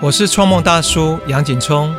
[0.00, 1.92] 我是创梦大叔杨景聪，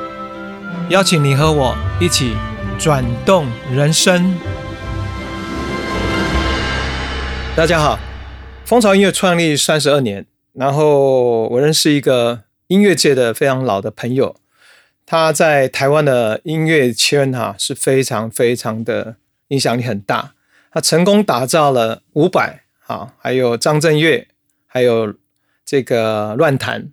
[0.90, 2.34] 邀请你和我一起
[2.80, 4.34] 转动人生。
[7.58, 8.00] 大家好，
[8.64, 14.38] 蜂巢音乐创立三十二年，然后我认识一个音乐界的非常老的朋友，
[15.06, 19.18] 他在台湾的音乐圈哈是非常非常的
[19.50, 20.36] 影响力很大，
[20.72, 24.30] 他成功打造了伍佰啊，还有张震岳，
[24.66, 25.16] 还有
[25.66, 26.92] 这个乱弹。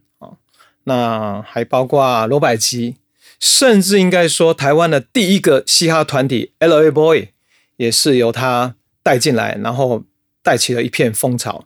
[0.89, 2.96] 那还包括罗百吉，
[3.40, 6.90] 甚至应该说台湾的第一个嘻哈团体 L.A.
[6.90, 7.29] Boy
[7.76, 10.04] 也是由他带进来，然后
[10.43, 11.64] 带起了一片风潮，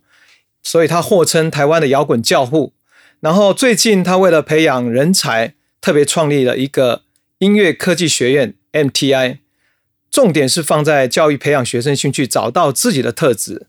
[0.62, 2.73] 所以他获称台湾的摇滚教父。
[3.20, 7.02] 然后最近他为了培养人才，特别创立了一个
[7.38, 9.38] 音乐科技学院 MTI，
[10.10, 13.66] 重点是放在教育培养学生兴趣，找到自己的特质。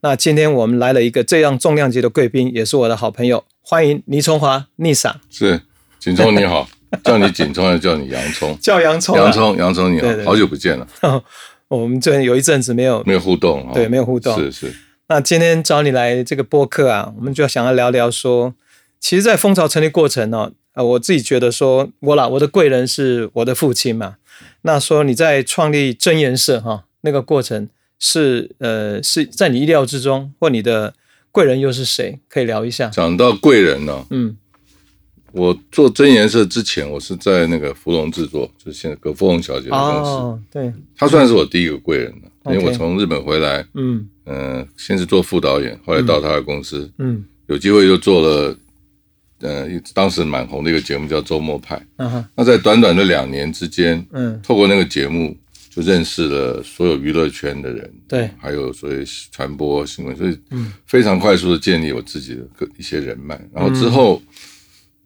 [0.00, 3.44] 那今天我们来了一个这样重量级的贵宾，也是我的好朋友。
[3.66, 5.58] 欢迎倪崇华，逆赏是
[5.98, 6.68] 景聪你好，
[7.02, 8.54] 叫你景聪还是叫你洋葱？
[8.60, 10.86] 叫洋葱，洋葱，洋葱你好，好久不见了。
[11.68, 14.38] 我们这有一阵子没有没有互动，对，没有互动。
[14.38, 14.74] 是是。
[15.08, 18.52] 那今天找你来这个播客啊，我们就想要聊聊说，
[19.00, 24.16] 其实，在蜂巢成立过程呢，呃，我自己觉得说，我啦，我的贵人是我的父亲嘛。
[24.60, 30.92] 那说你在创立真颜色哈，那个过程是呃是在你意料之中，或你的。
[31.34, 32.16] 贵人又是谁？
[32.28, 32.88] 可以聊一下。
[32.90, 34.36] 讲到贵人呢，嗯，
[35.32, 40.42] 我做真颜色之前，我是在那个芙蓉制作，就是现在葛芙蓉小姐的公司。
[40.52, 48.56] 对，她算是我第一个贵人了，因为我从日本回来，嗯嗯，先是做副导演，后来到他的公司，嗯，有机会又做了，
[49.40, 51.74] 呃，当时蛮红的一个节目叫《周末派》。
[51.96, 55.36] 嗯哼，那在短短的两年之间，嗯，透过那个节目。
[55.74, 60.38] 就认识了所有娱乐圈的人，对，还有所谓传播新闻，所以
[60.86, 63.34] 非常快速的建立我自己的个一些人脉。
[63.52, 64.22] 然后之后，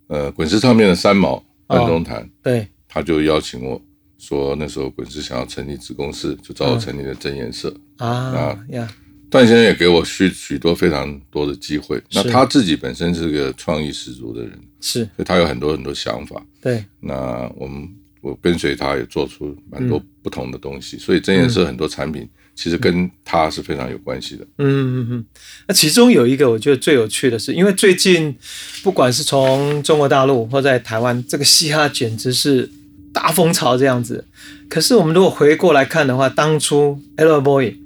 [0.08, 3.80] 呃，滚石唱片的三毛段中谈，对，他就邀请我
[4.18, 8.86] 说，那时候滚石想要成立子公司，就找我成立了真颜色啊呀。
[9.30, 11.98] 段先生也给我许许多非常多的机会。
[12.12, 16.44] 那他自己本身是个创意十足的人，是，所以他有很多很多想法。
[16.60, 17.88] 对，那我们。
[18.20, 24.44] 我跟随他也做出蛮多不同的东西，所以真颜色很多产品其实跟他是非常有关系的。
[24.58, 25.24] 嗯嗯嗯。
[25.68, 28.36] 那其中有一个我觉得最有趣的是，因为最近
[28.82, 32.68] 不管是从中国大陆或在台湾，这个嘻哈简直是
[33.12, 34.24] 大风潮这样子。
[34.68, 37.76] 可是我们如果回过来看的话，当初 L Boy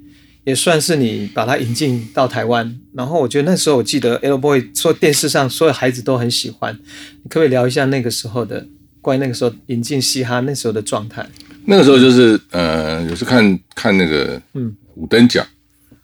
[0.43, 6.73] 也算是你把它引进到台湾，然后我觉得那时候我记得 L Boy 说电视上所有孩子都很喜欢，
[7.21, 8.67] 你可不可以聊一下那个时候的？
[9.03, 11.23] 关于那个时候引进嘻哈那时候的状态，
[11.65, 14.75] 那个时候就是呃，有时看看那个嗯。
[14.95, 15.43] 五等奖，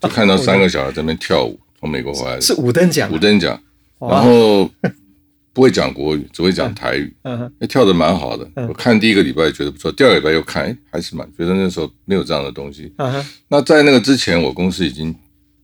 [0.01, 2.41] 就看到三个小孩在那边跳舞，从美国回来。
[2.41, 3.61] 是五等奖，五等奖，
[3.99, 4.67] 然后
[5.53, 8.49] 不会讲国语，只会讲台语，嗯，跳的蛮好的。
[8.67, 12.91] 我看第一个礼拜觉得不错，第二个礼拜又看，哎，还是蛮觉得那时候没有这样的东西。
[13.47, 15.15] 那在那个之前，我公司已经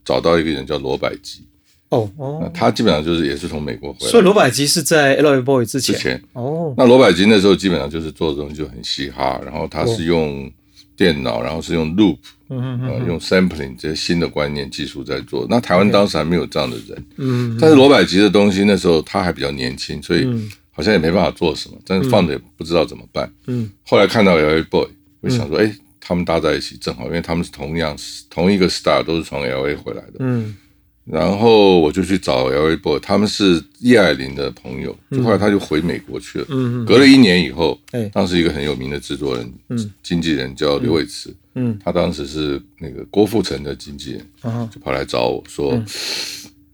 [0.05, 1.47] 找到一个人叫罗百吉。
[1.95, 5.41] 哦哦，他基本上就是也是从美国回来，所以罗百吉是在 L.A.
[5.41, 5.95] Boy 之前。
[5.95, 10.51] 之前哦，那罗百吉那时候基本上就是做的东西就很嘻哈，然后他是用
[10.95, 12.17] 电脑，然后是用 loop，
[12.49, 15.45] 嗯嗯用 sampling 这些新的观念技术在做。
[15.49, 20.27] 那台湾当时还没有这样的人，嗯，但是罗百吉的东西那时候他还比较年轻，所以
[20.71, 23.31] 好像也没办法做什么，但是放着也不知道怎么办。
[23.47, 24.61] 嗯，后来看到 L.A.
[24.63, 24.87] Boy，
[25.21, 27.97] 我想说，哎，他们搭在一起正好，因为他们是同样
[28.29, 29.75] 同一个 star，都是从 L.A.
[29.75, 30.13] 回来的。
[30.19, 30.55] 嗯。
[31.05, 32.75] 然后我就去找 L.A.
[32.75, 36.45] Boy，他们是叶爱玲的朋友，就后来他就回美国去了。
[36.49, 36.85] 嗯嗯。
[36.85, 37.79] 隔了一年以后，
[38.11, 39.53] 当时一个很有名的制作人、
[40.01, 44.25] 经纪人叫刘伟慈，嗯，他当时是那个郭富城的经纪人，
[44.73, 45.79] 就跑来找我说，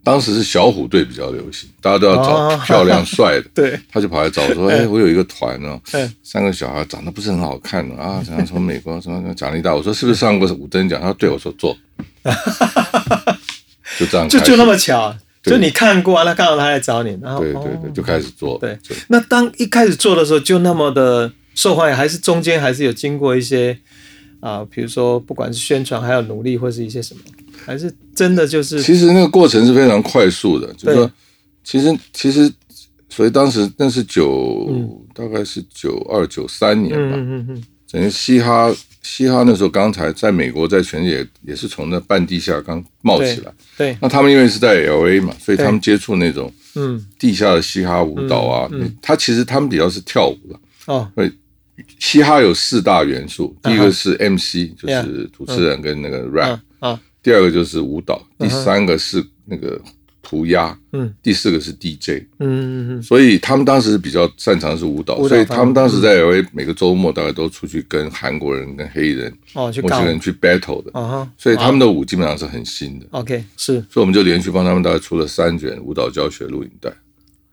[0.02, 5.78] 当时是小虎队比较流行，大家都要找漂亮帅的， 对，他就跑来找我说，哎，我有一个团哦，
[6.22, 10.98] 三个小孩长得不是很好看的啊，想要从美国什么奖励大，我说是不是上过五等奖？
[10.98, 11.76] 他说对，我说做。
[13.98, 18.58] 就这样，就就那么巧，就你看过，那刚好他来找你，然后对对对，就开始做。
[18.58, 18.78] 对，
[19.08, 23.76] 那当一开始做的时候，就那么的受欢迎，还是中间还是有经过一些
[24.40, 27.20] 啊，比如说不管是宣传，还有努力，或是一些什么，
[27.64, 28.82] 还是真的就是。
[28.82, 31.10] 其实那个过程是非常快速的，就是说，
[31.64, 32.50] 其实其实，
[33.08, 34.68] 所以当时那是九，
[35.14, 37.62] 大概是九二九三年吧，嗯嗯嗯，
[37.92, 38.74] 整个嘻哈。
[39.04, 43.52] 嘻哈那时候刚才在美国，在全世界也是从那半地下刚冒起来。
[43.76, 48.68] 对，那他们因为是在 L A 嘛，所以他们接触那种嗯地下的嘻哈舞蹈啊。
[48.70, 50.56] 嗯，他其实他们比较是跳舞的
[50.86, 51.10] 哦。
[51.16, 51.28] 对，
[51.98, 57.00] 嘻哈有四大元素，第一个是 M C，就是主持人跟那个 rap 啊。
[57.24, 59.80] 第二个就是舞蹈，第三个是那个
[60.32, 73.74] 涂鸦，嗯，第四个是 DJ，嗯嗯嗯所以他们当时比较擅长的是舞蹈，舞蹈所以他们当时在每个周末大概都出去跟韩国人、跟黑人、哦，去搞墨西哥人去 battle 的，啊哈，所以他们的舞基本上是很新的，OK 是。
[73.90, 76.90] 所以我们就连续帮他们大概出了三卷舞蹈教学录影带，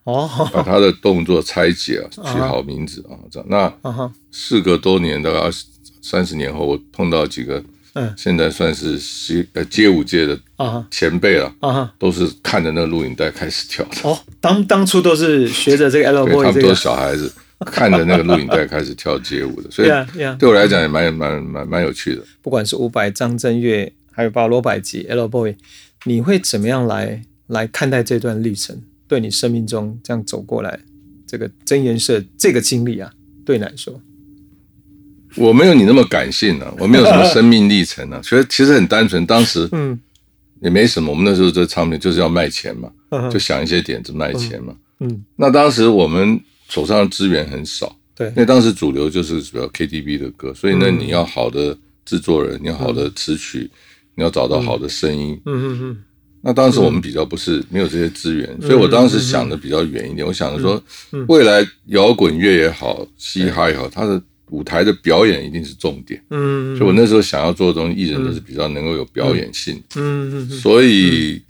[0.06, 3.50] 哦，把他的动作拆解啊， 取好名字啊，这样。
[3.50, 5.66] 那啊哈，事隔多年，大概二十
[6.02, 7.62] 三十年后，我碰到几个，
[8.00, 14.10] 嗯现在算是街呃街舞界的啊前辈了，啊哈，都是看着那个录影带开始跳的。
[14.10, 17.31] 哦，当当初都是学着这个 L boy，他们都是小孩子，
[17.66, 19.90] 看着那个录影带开始跳街舞的，所以.
[20.38, 22.24] 对我来讲也蛮蛮蛮蛮有趣的。
[22.42, 25.56] 不管是伍佰、张震岳，还有包括罗百吉、L boy，
[26.06, 28.81] 你会怎么样来来看待这段历程？
[29.07, 30.80] 对你生命中这样走过来，
[31.25, 33.12] 这个真言社这个经历啊，
[33.44, 34.00] 对你来说，
[35.36, 40.00] 我没有你那么感性啊， 我没有什么生命历程啊，所以其实很单纯，当时嗯。
[40.62, 41.10] 也没什么。
[41.10, 43.31] 我们那时候这唱片就是要卖钱嘛，嗯。
[43.31, 44.76] 就想一些点子卖钱嘛。
[45.00, 46.38] 嗯，那当时我们
[46.68, 48.28] 手上的资源很少，对。
[48.28, 53.72] 因为当时主流就是主要 KTV 的歌，所以呢，嗯你要好的制作人，你要好的词曲，
[54.16, 55.40] 你要找到好的声音。
[55.46, 55.56] 嗯。
[55.56, 55.80] 嗯。
[55.81, 55.98] 嗯。
[56.42, 60.84] 那当时我们比较不是没有这些资源，所以我当时想的比较远一点，我想着说，
[61.14, 61.26] 嗯。
[61.30, 66.22] 未来摇滚乐也好，嘻哈也好，它的舞台的表演一定是重点。
[66.30, 71.42] 嗯所以我那时候想要做的东西，艺人都是比较能够有表演性，嗯嗯所以。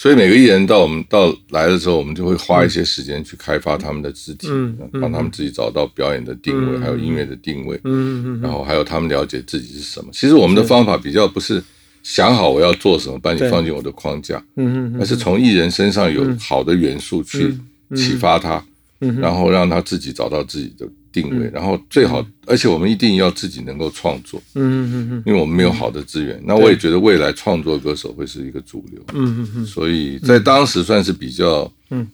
[0.00, 4.46] 所以每个艺人到我们到来的时候，我们就会花一些时间去开发他们的肢体，
[4.92, 10.08] 帮他们自己找到表演的定位，嗯还有音乐的定位，嗯嗯然后还有他们了解自己是什么。
[10.12, 11.60] 其实我们的方法比较不是
[12.04, 17.52] 想好我要做什么，把你放进我的框架，嗯嗯而是从艺人身上有好的元素去
[17.96, 18.64] 启发他，
[19.00, 19.18] 嗯。
[19.20, 26.40] 然后让他自己找到自己的定位，然后最好，而且我们一定要自己能够创作，嗯嗯嗯因为我们没有好的资源。
[26.44, 29.66] 那我也觉得未来创作歌手会是一个主流，嗯嗯嗯。
[29.66, 32.06] 所以在当时算是比较，嗯。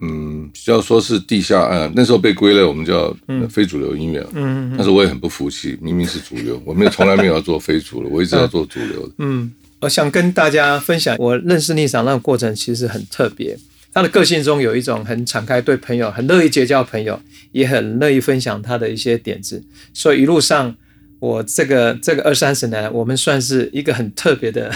[0.00, 4.72] 嗯，比较说是地下，呃，那时候被归类我们叫呃非主流音乐嗯。
[4.72, 9.14] 嗯但是我也很不服气，明明是主流，我没有从来没有要做非主流， 我一直要做主流的。
[9.18, 13.56] 嗯，我想跟大家分享，我认识丽莎那个过程其实很特别。
[13.92, 17.20] 他的个性中有一种很敞开，对朋友很乐意结交朋友，
[17.52, 19.62] 也很乐意分享他的一些点子。
[19.92, 20.74] 所以一路上，
[21.20, 24.72] 我这个这个二三十年来，我们算是一个很特别的，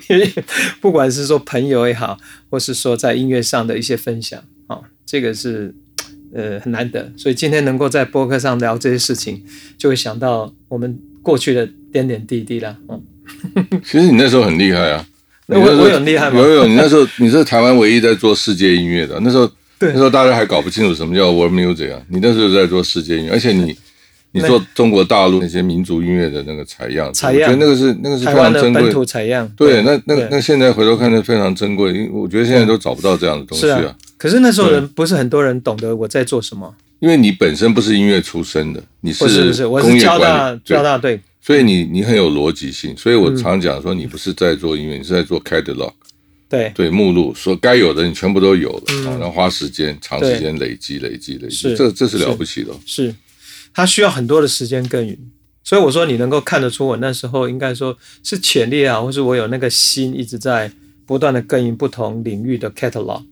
[0.80, 2.18] 不管是说朋友也好，
[2.48, 5.74] 或是说在音乐上的一些分享啊、哦，这个是
[6.34, 7.12] 呃很难得。
[7.16, 9.44] 所以今天能够在播客上聊这些事情，
[9.76, 12.76] 就会想到我们过去的点点滴滴啦。
[12.88, 13.04] 嗯，
[13.84, 15.06] 其实你那时候很厉害啊，
[15.50, 16.38] 那我有很厉害吗？
[16.38, 19.90] 有有，你那时候你是台湾唯一在做世界音乐的，那时候对。
[19.92, 23.74] 那时候大家还搞不清楚什么叫 world music 啊，你那时候在做世界音乐，而且你
[24.32, 29.04] 你做中国大陆那些民族音乐的那个采样，采样我觉得那个是那个是非常珍贵的本土。
[29.04, 33.96] 采样，对，那那个那现在回头看，那非常珍贵，因为我觉得现在都找不到这样的东西是啊。
[34.18, 42.96] 可是那时候人不是很多人懂得我在做什么，因为你本身不是音乐出身的，你不是不是，我是工业管交大交大队，所以你你很有逻辑性。
[42.96, 45.92] 所以我常讲说，你不是在做音乐，你是在做 catalog，
[46.48, 52.80] 对对目录，说该有的你全部都有了，啊然后花时间长时间累积累积累积，这这是了不起的哦。
[52.84, 53.14] 是，
[53.72, 55.16] 他需要很多的时间耕耘。
[55.64, 60.72] 所以我说，你能够看得出我那时候应该说是潜力啊，或是我有那个心一直在
[61.04, 63.22] 不断的耕耘不同领域的 catalog。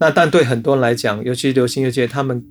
[0.00, 2.44] 那但对很多人来讲，尤其流行乐界，他们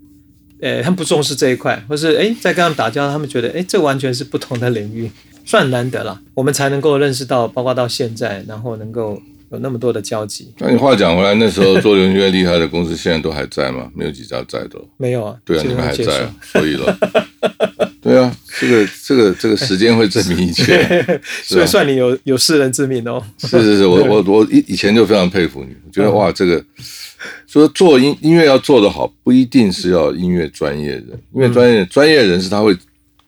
[0.62, 5.10] 呃很不重视这一块，或是诶在跟他们打交道，他们觉得诶这完全是不同的领域，
[5.46, 9.22] 算难得了，我们才能够认识到，包括到现在，然后能够
[9.52, 10.54] 有那么多的交集。
[10.60, 13.90] 那你话讲回来，那时候做流行乐厉害的公司现在都还在吗？
[13.96, 14.86] 没有几家在的哦。
[14.98, 16.98] 没有啊，对啊，你们还在啊， 所以了。
[18.02, 21.20] 对啊，这个这个这个时间会证明一切。
[21.44, 23.22] 所以算你有有世人之名哦。
[23.38, 26.64] 是是是，我 我我以以前就非常佩服你，我觉得哇，这个
[27.48, 32.76] 说做音音乐要做得好，不一定是要音乐专业人，音乐专业专业人士他会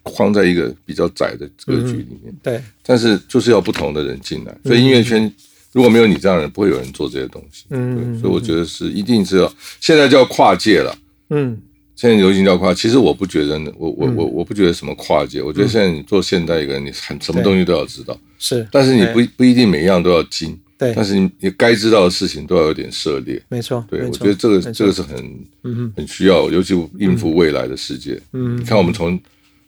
[0.04, 5.32] 框在一个比较窄的格局里面，对，但是就是要不同的人进来，所以音乐圈
[5.72, 7.66] 如果没有你这样的人，不会有人做这些东西。
[7.70, 10.96] 嗯对，所以我觉得是一定是要现在叫跨界了。
[11.30, 11.62] 嗯。
[11.96, 23.40] 现在流行叫跨，其实我不觉得呢，我我我我不觉得什么跨界，我觉得现在你做现代一个人，你很什么东西都要知道，是，但是你不不一定每一样都要精，对但，是你你该知道的事情都要有点涉猎。
[23.50, 28.20] 没错，对，我觉得这个这个是很嗯很需要，尤其应付未来的世界。
[28.32, 29.20] 嗯你看我们从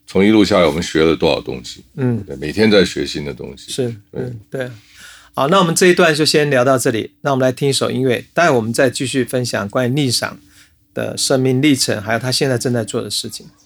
[0.08, 1.84] 从一路下来，我们学了多少东西？
[1.98, 3.72] 嗯对，每天在学新的东西。
[3.72, 4.72] 是，嗯对。
[5.34, 7.12] 好，那我们这一段就先聊到这里。
[7.22, 10.38] 那我们来听一首音乐，待会我们再继续分享关于逆赏
[10.94, 13.46] 的生命历程，还有他现在正在做的事情。「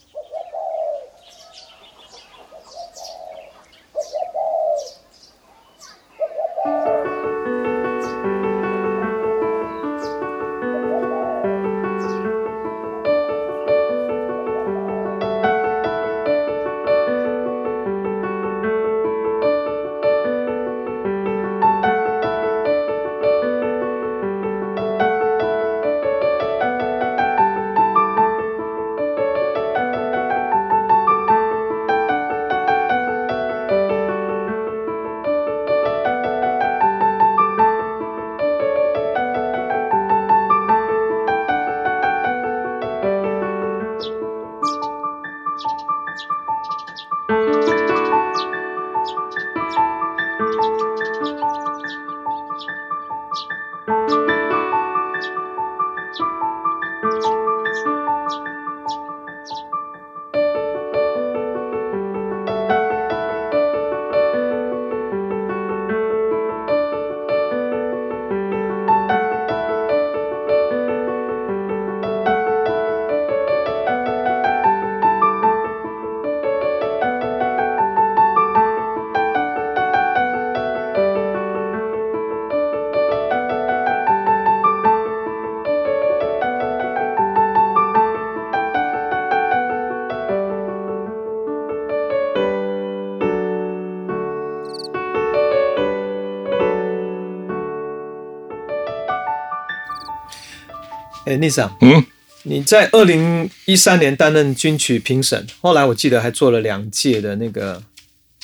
[101.35, 102.01] 哎，逆长，嗯，
[102.43, 107.83] 你在二零一三年担任军曲评审，后来我记得还做了两届的那个，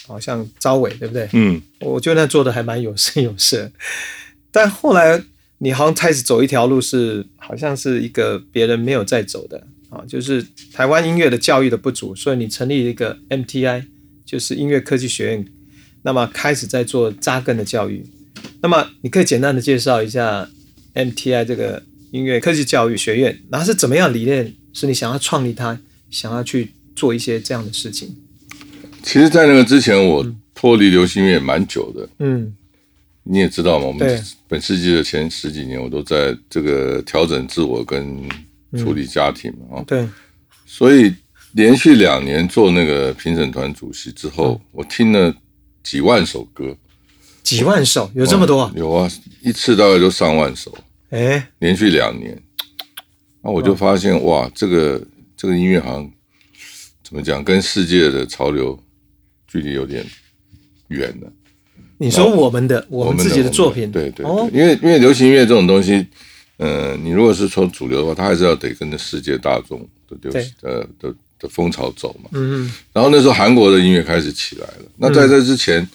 [0.06, 1.30] 好像招委，对不对？
[1.32, 3.72] 嗯，我觉得那做的还蛮有声有色。
[4.52, 5.24] 但后来
[5.60, 13.86] 你好像开始走一条路是，好像是一个别人没有在走的啊，就是台湾音乐的教育的不足，所以你成立一个 MTI，
[14.26, 15.46] 就是音乐科技学院，
[16.02, 18.06] 那么开始在做扎根的教育。
[18.62, 20.50] 那么你可以简单的介绍一下
[20.94, 21.82] MTI 这个
[22.12, 28.16] 音乐科技教育学院，然后是怎么样理念，是你想要创立它，想要去做一些这样的事情？
[29.04, 32.08] 其实，在那个之前，我脱离流行乐蛮久的。
[32.20, 32.56] 嗯。
[33.24, 38.28] 你也知道嘛，我们本世纪的前十几年，我都在这个调整自我跟
[38.76, 40.10] 处理家庭嘛啊、对，
[40.66, 41.14] 所以
[41.52, 45.32] 连续两年做那个评审团主席之后，我听了
[45.84, 46.76] 几万首歌，
[47.44, 48.10] 几万首？
[48.16, 48.74] 有这么多啊？
[48.76, 49.08] 有啊，
[49.44, 50.76] 一次大概就上万首，
[51.12, 52.42] 哎，连续两年，
[53.42, 55.02] 那我就发现哇，这个
[55.38, 56.12] 这个音乐好像
[57.04, 58.78] 怎么讲，跟世界的潮流
[59.46, 60.06] 距离有点
[60.88, 61.32] 远了。
[61.98, 66.08] 你说我们的我们自己的作品，对对对，哦，因为因为流行音乐这种东西，
[66.58, 72.30] 呃，你如果是从主流的话，它还是要得跟着世界大众的流行呃的的风潮走嘛。
[72.32, 75.86] 嗯然后那时候韩国的音乐开始起来了，那在这之前，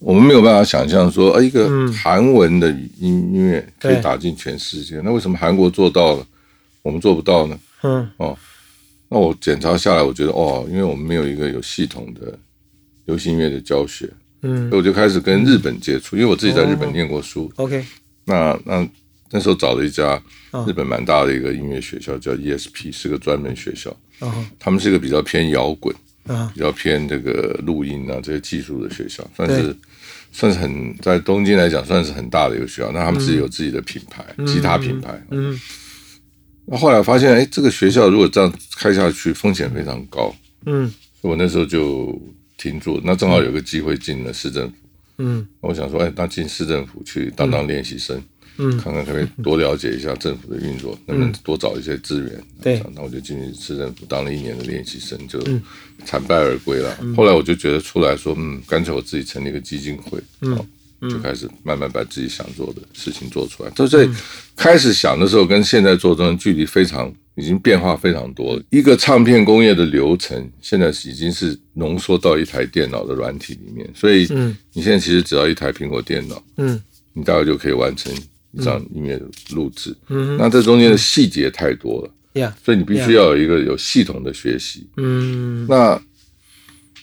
[0.00, 6.26] 我们没有办法想象说，呃，一个韩文的音乐可以打进全世界，那为什么韩国做到了，
[6.82, 7.58] 我们做不到呢？
[7.82, 8.10] 嗯。
[9.12, 12.38] 那我检查下来，我觉得哦，因为我们没有一个有系统的
[13.06, 14.08] 流行音乐的教学，
[14.42, 14.70] 嗯。
[14.70, 17.52] 所以我就开始跟日本接触，因为我自己在日本念过书。
[17.56, 17.84] ，OK，
[18.24, 18.88] 那那
[19.30, 20.64] 那时候找了一家哦。
[20.66, 23.94] 日本蛮大的一个音乐学校，叫 ESP，是个专门学校。
[24.20, 24.32] 哦。
[24.58, 25.94] 他们是一个比较偏摇滚、
[26.26, 29.76] 啊，比较偏这个录音啊这些技术的学校，算是
[30.32, 32.90] 算是很在东京来讲算是很大的一个学校。
[32.92, 35.20] 那他们自己有自己的品牌，吉他品牌。
[35.30, 35.58] 嗯
[36.66, 40.34] 那后来发现，哎，这个学校如果这样开下去，风险非常高。
[40.66, 40.88] 嗯
[41.20, 42.16] 所以我那时候就
[42.56, 44.74] 停住，那正好有个机会进了市政府。
[45.18, 48.22] 嗯我想说，哎，那进市政府去当当练习生，
[48.60, 48.78] 嗯。
[48.78, 52.40] 看看可不可以多了解一下政府的运作，能不能多找一些资源。
[52.62, 52.82] 对。
[52.94, 55.60] 那我就进去市政府当了一年的练习生，就嗯。
[56.04, 56.96] 惨败而归了。
[57.16, 60.54] 后来我就觉得出来说，嗯，干脆我自己成立一个基金会，嗯。
[60.56, 60.66] 哦
[61.08, 63.70] 就开始慢慢把自己想做的事情做出来。
[63.70, 64.06] 就在
[64.54, 68.62] 开始想的时候，跟现在做中间距离非常，已经变化非常多了。
[68.68, 74.54] 一个唱片工业的流程，现在已经是浓缩到一台电脑的软体里面，所以嗯。
[74.74, 76.78] 你现在其实只要一台苹果电脑，嗯。
[77.14, 78.14] 你大概就可以完成
[78.52, 79.96] 一张音乐的录制。
[80.08, 84.86] 嗯那这中间的细节太多了，呀，所以你必须要有一个有系统的学习。
[84.96, 85.66] 嗯。
[85.68, 86.00] 那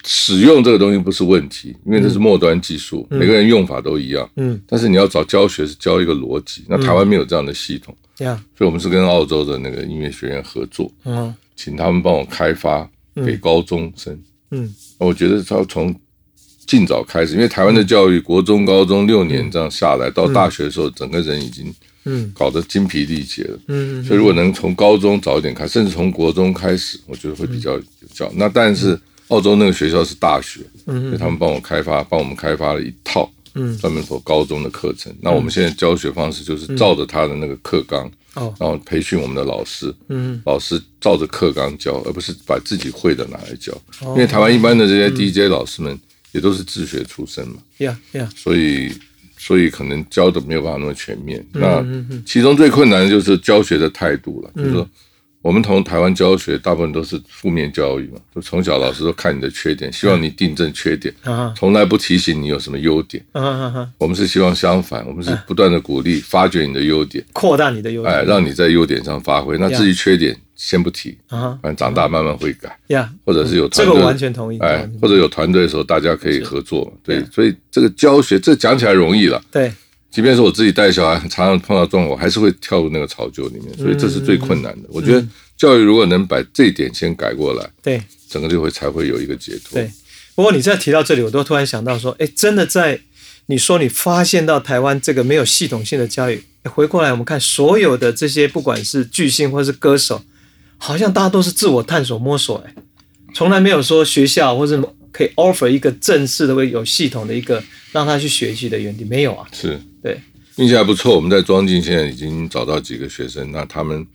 [0.06, 4.30] 使用这个东西不是问题，因为这是末端技术，每个人用法都一样。
[4.36, 4.60] 嗯。
[4.68, 11.34] 但是你要找教学是教一个逻辑，那台湾没有这样的系统，呀，所以我们是跟澳洲的那个音乐学院合作，嗯。
[11.56, 14.18] 请他们帮我开发给高中生。
[14.52, 14.74] 嗯。
[15.00, 15.94] 我觉得他从
[16.68, 22.32] 尽早开始，因为台湾的教育，国中、高中六年这样下来，到大学的时候，整个人已经嗯。
[22.36, 23.58] 搞得精疲力竭了。
[23.68, 27.84] 嗯所以如果能从高中早一点开，甚至从国中开始，我觉得会比较有
[28.14, 28.32] 效。
[28.36, 33.78] 那但是澳洲那个学校是大学，嗯所以他们帮我开发，帮我们开发了一套嗯。
[33.78, 35.14] 专门做高中的课程。
[35.22, 38.54] 那我们现在教学方式就是照着他的那个课纲，哦。
[38.60, 43.74] 然后培训我们的老师，嗯老师照着课纲教，而不是把自己会的拿来教。
[44.02, 44.14] 哦。
[44.16, 46.00] 因为台湾一般的这些 DJ 老师们
[46.32, 48.92] 也都是自学出身嘛，Yeah, yeah，所以
[49.38, 51.46] 所以可能教的没有办法那么全面。
[51.54, 54.88] 嗯那其中最困难的就是教学的态度了，就是说。
[55.44, 63.24] 我们从台湾教学，大部分都是负面教育嘛，就从小老师都看你的缺点，希望你订正缺点，啊从来不提醒你有什么优点。
[63.98, 69.58] 我们是希望相反，我们是不断的鼓励发掘你的优点，扩大你的优哎，点让你在优点上发挥。
[69.58, 76.92] 那至于缺点，先不提，啊反正长大慢慢会改，呀，或者是有这个团队，我完全同意，哎，或者有团队的时候，大家可以合作嘛。
[77.04, 79.42] 对，所以这个教学，这讲起来容易了。
[79.52, 79.72] 对，
[80.12, 84.90] 即便是我自己带小孩，常常碰到状况，我还是会跳入那个潮流里面，所以这是最困难的。
[84.90, 89.80] 我觉得教育如果能把这一点先改过来，对整个就会才会有一个解脱。
[89.80, 89.90] 对。
[90.36, 93.00] 不过你再提到这里，我都突然想到说，哎，真的在
[93.48, 100.22] 你说你发现到台湾这个没有系统性的教育，回过来我们看所有的这些，不管是巨星或是歌手，
[100.78, 102.74] 好像大家都是自我探索摸索，哎，
[103.34, 104.82] 从来没有说学校或者
[105.12, 109.48] 可以 offer 一个正式的、有系统的一个让他去学习的园地，没有啊？
[109.52, 110.20] 是，对，
[110.58, 111.16] 运气还不错。
[111.16, 114.06] 我们在庄敬现在已经找到几个学生，那他们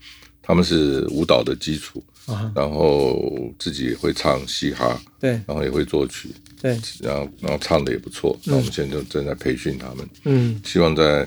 [0.40, 3.18] 他们是舞蹈的基础，啊，然后
[3.58, 6.28] 自己也会唱嘻哈，对然后也会作曲，
[6.60, 8.38] 对，然后然后唱的也不错。
[8.44, 11.26] 那我们现在就正在培训他们，嗯希望在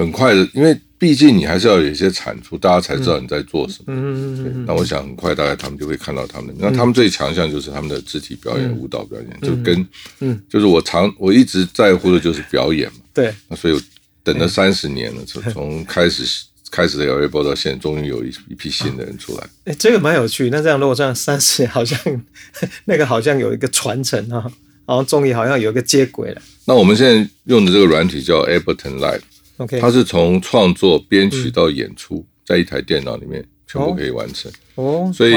[0.00, 3.84] 很快的，因为毕竟你还是要有一些产出，大家才知道你在做什么。
[3.88, 6.54] 嗯嗯嗯那我想很快大概他们就会看到他们。
[6.58, 9.86] 那他们最强项就是他们的肢体表演、舞蹈表演，就跟
[10.20, 12.98] 嗯就是我常我一直在乎的就是表演嘛。
[13.12, 13.80] 对，那所以我
[14.22, 16.22] 等了三十年了，从从开始
[16.70, 19.46] 开始的 L A 播到现在，终于有一一批新的人出来。
[19.64, 20.50] 哎，这个蛮有趣。
[20.50, 21.98] 那这样如果这样三十年，好像
[22.84, 24.44] 那个好像有一个传承啊，
[24.86, 26.42] 好像终于好像有一个接轨了。
[26.66, 29.22] 那我们现在用的这个软体叫 Ableton Live，
[29.60, 34.50] OK，它是从创作、编曲到演出，在一台电脑里面全部可以完成。
[34.76, 35.34] 哦，所以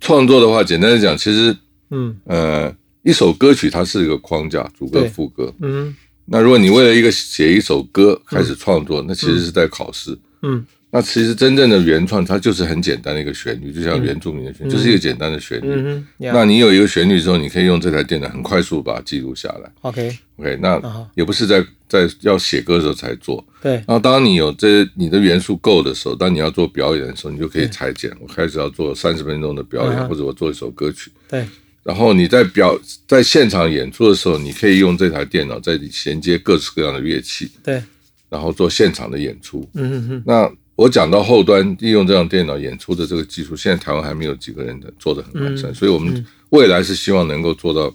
[0.00, 1.56] 创作的话，简单的讲，其实
[1.90, 2.14] 嗯。
[2.24, 5.52] 呃，一首歌曲它是一个框架，主歌、副歌。
[5.60, 5.94] 嗯。
[6.26, 10.18] 那如果你为了一个写一首歌开始创作，那其实是在考试。
[10.42, 10.66] 嗯。
[10.90, 15.68] 那其实真正的原创，它就是很简单的一个旋律，就像原住民的旋律，就是一个简单的旋律。
[15.68, 19.70] 嗯那你有一个旋律之后，你可以用这台电脑很快速把它记录下来。
[19.82, 23.44] ，OK，OK，那啊也不是在在要写歌的时候才做。
[23.62, 28.10] 对，然后当你有这你的元素够的时候，当你要做表演的时候，你就可以裁剪。
[28.20, 31.10] 我开始要做三十分钟的表演，或者我做一首歌曲。
[31.28, 31.46] 对，
[31.82, 37.82] 然后你在表在现场演出的时候，你可以用这台电脑在衔接各式各样的乐器，对，
[38.28, 39.68] 然后做现场的演出。
[39.74, 47.92] 嗯嗯嗯，那我讲到后端利用这样电脑演出的这个技术，现在台湾还没有几个人的做的很完嗯善，所以我们未来是希望能够做到，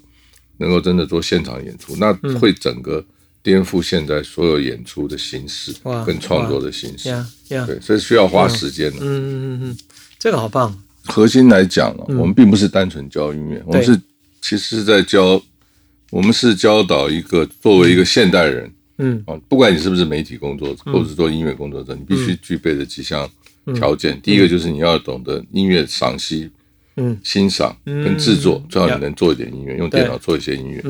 [0.58, 2.38] 能够真的做现场演出，那嗯。
[2.40, 3.06] 会整个
[3.44, 7.10] 颠覆现在所有演出的形式哇跟创作的形式。
[7.48, 8.98] 对，所以需要花时间的。
[8.98, 9.78] 嗯嗯嗯嗯，
[10.20, 10.78] 这个好棒。
[11.06, 14.00] 核心来讲啊，我们并不是单纯教音乐，我们是
[14.42, 15.42] 其实是在教，
[16.12, 19.24] 我们是教导一个作为一个现代人嗯。
[19.26, 23.28] 啊，不管你是不是媒体工作者或者是做音乐工作者，你必须具备的几项
[23.76, 24.22] 条件。
[24.22, 26.50] 第一个就是你要懂得音乐赏析、
[27.02, 27.18] 嗯。
[27.24, 30.82] 欣赏跟制作，最好你能做一点音乐，用电脑做一些音乐。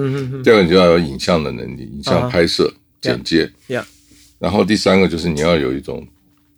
[0.44, 3.50] 第二个你就要有影像的能力，影像拍摄、剪接。
[4.38, 6.06] 然后第三个就是你要有一种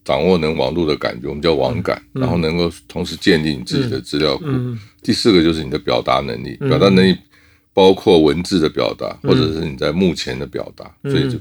[0.05, 4.45] 掌握能网络的感觉，我们叫网感，然后能够同时建立你自己的资料库。
[5.01, 7.15] 第四个就是你的表达能力，表达能力
[7.73, 11.37] 包括文字的表达，或者是你在幕前的表达，所以就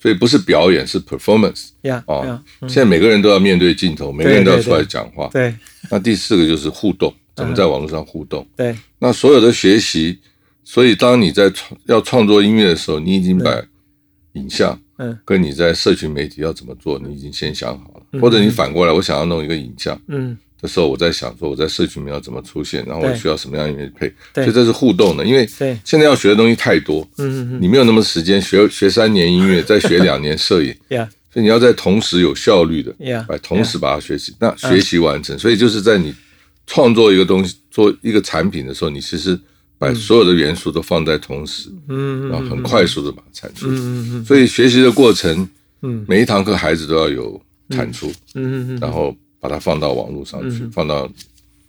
[0.00, 2.42] 所以不是表演，是 performance 呀啊，。
[2.62, 5.28] 现在每个人都要面对镜头，每个人都要出来讲话。
[5.32, 5.54] 对。
[5.90, 8.46] 那第四个就是互动，怎么在网络上互动？
[8.56, 10.18] 对，那所有的学习，
[10.64, 13.50] 所以当你在创要创作音乐的时候，你已经把
[14.34, 20.36] 影像，嗯，跟你在社群媒体要怎么做，你已经先想好了，或者你反过来，我想要弄一个影像嗯。
[20.60, 24.44] 的时候，我在想说我在社群里面要怎么出现，然后我需要什么样的音乐配，对。
[24.44, 25.74] 所以这是互动的，因为对。
[25.86, 36.14] 现在要学的东西太多，嗯嗯你没有那么时间学学三年音乐，再学两年摄影， 呀所以你要在同时有效率的，呀来同时把它学习，那学习完成，所以就是在你
[36.72, 39.36] 创作一个东西、做一个产品的时候，你其实
[39.76, 43.66] 把所有的元素都放在同时，嗯然后很快速的把它产出。
[43.68, 45.48] 嗯嗯所以学习的过程，
[45.82, 51.10] 嗯每一堂课孩子都要有产出，嗯嗯然后把它放到网络上去，放到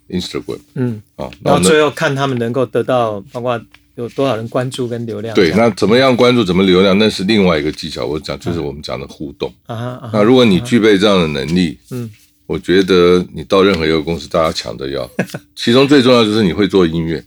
[0.08, 3.60] Instagram 嗯，啊，然后最后看他们能够得到，包括
[3.96, 5.34] 有多少人关注跟流量。
[5.34, 8.06] 对，那怎么样关注，怎么流量，那是另外一个技巧。
[8.06, 9.52] 我讲就是我们讲的互动。
[9.66, 12.08] 啊啊那如果你具备这样的能力，嗯，
[12.46, 15.08] 我觉得你到任何一个公司，大家抢着要。
[15.56, 17.22] 其中最重要就是你会做音乐，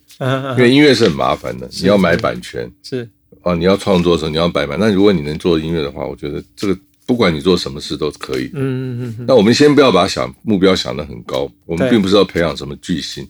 [0.57, 2.71] 因为音乐是很麻烦的，你要买版权。
[2.83, 3.07] 是。
[3.41, 4.75] 啊，你要创作的时候你要摆版。
[4.79, 6.75] 那如果你能做音乐的话，我觉得这个
[7.05, 8.49] 不管你做什么事都可以。
[8.53, 13.23] 嗯嗯嗯那我们先不要把想目标想得很高，我们并不是要培养什么巨星，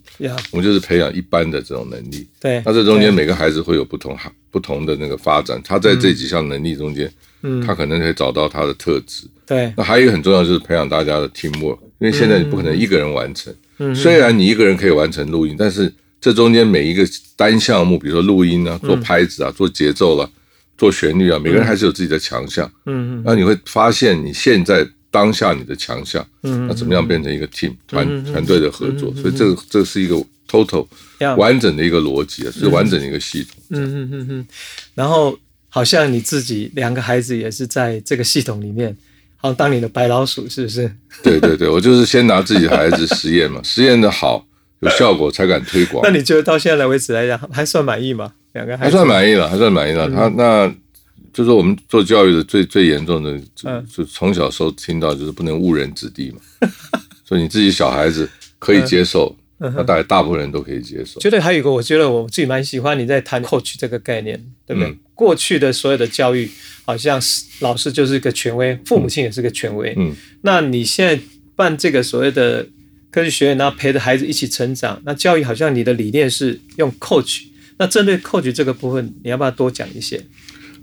[0.50, 2.26] 我们就是培养一般的这种能力。
[2.40, 4.16] 对，那这中间每个孩子会有不同
[4.50, 7.12] 不同的那个发展，他在这几项能力中间，嗯
[7.66, 9.26] 他可能可以找到他的特质。
[9.46, 9.72] 对。
[9.76, 13.54] 那还有一个很重要就是培养大家的 teamwork，因为现在你不可能一个人完成。
[13.78, 20.28] 嗯虽然你一个人可以完成录音，但是这中间每一个单项目，比如说录音啊、做拍子啊、做节奏啦、
[20.78, 22.66] 做旋律啊，每个人还是有自己的强项。
[22.86, 23.22] 嗯嗯。
[23.24, 29.14] 那你会发现你现在当下你的强项，嗯那怎么样变成一个 team 团团队的合作？
[29.14, 30.16] 所以这个这是一个
[30.48, 30.86] total
[31.36, 33.62] 完整的一个逻辑啊，是完整的一个系统。
[33.70, 34.46] 嗯嗯嗯嗯，
[34.94, 35.38] 然后
[35.76, 38.96] 好像你自己两个孩子也是在这个系统里面，
[39.36, 40.90] 好像当你的白老鼠是不是？
[41.22, 44.46] 对对对，我就是先拿自己的孩子实验嘛， 实验的好
[44.80, 46.08] 有效果才敢推广那。
[46.16, 48.32] 你觉得到现在为止来讲还算满意吗？
[48.54, 50.08] 两个孩还算满意了，还算满意了。
[50.08, 50.74] 他那
[51.30, 53.38] 就是我们做教育的最最严重的，
[53.94, 56.70] 就从小时候听到就是不能误人子弟嘛。
[57.22, 58.26] 所以你自己小孩子
[58.58, 61.18] 可以接受，那大概大部分人都可以接受。
[61.20, 64.90] 觉得还有一个，我觉得我自己蛮喜欢你在谈 coach 这个概念，对不对？
[64.90, 66.46] 嗯过去的所有的教育，
[66.84, 69.94] 好像是老师就是一个权威，父母亲也是个权威。
[69.96, 71.18] 嗯，那你现在
[71.54, 72.66] 办这个所谓的
[73.10, 77.44] 科学学院，然后陪着孩子一起成长，那教育好像你的理念是用 coach。
[77.78, 80.20] 那针对 coach 这个部分，你要不要多讲一些？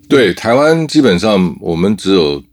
[0.09, 2.43] 对，台湾基本上我们只有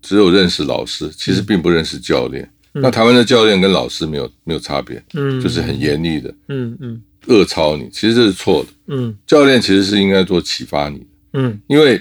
[0.00, 2.50] 只有认识老师，其实并不认识教练。
[2.74, 5.40] 那台湾的教练跟老师没有没有差别，嗯。
[5.40, 7.02] 就是很严厉的嗯嗯。
[7.26, 8.70] 恶操你，其实这是错的。
[8.86, 9.14] 嗯。
[9.26, 12.00] 教练其实是应该做启发你的，嗯，因为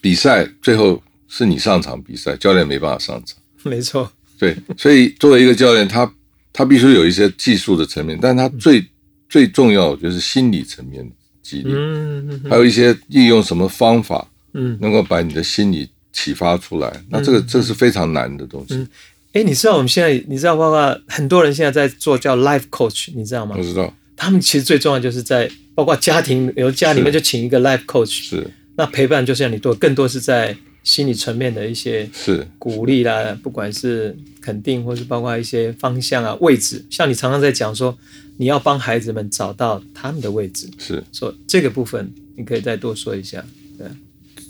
[0.00, 3.36] 比赛最后是你上场比赛，教练没办法上场。
[3.62, 6.12] 没错，对，所以作为一个教练，他
[6.52, 8.84] 他必须有一些技术的层面，但他最
[9.28, 14.76] 最重要就是心理层面的激励，嗯嗯还有一些利用什么方法嗯。
[14.80, 16.92] 能够把你的心理启发出来。
[17.08, 18.84] 那这个这是非常难的东西，
[19.32, 23.62] 哎，你知道我们现在，你知道，包括很多人现在在做叫 life coach，你知道吗我？
[23.62, 36.84] 知道他们其实最重要就是在包括家庭，有的家里面就请一个 life coach，是那陪伴就是让你多，更多是在心理层面的一些是鼓励啦，不管是肯定，或是包括一些方向啊、位置。
[36.90, 37.96] 像你常常在讲说，
[38.36, 41.02] 你要帮孩子们找到他们的位置，是。
[41.12, 43.44] 说这个部分你可以再多说一下。
[43.78, 43.86] 对，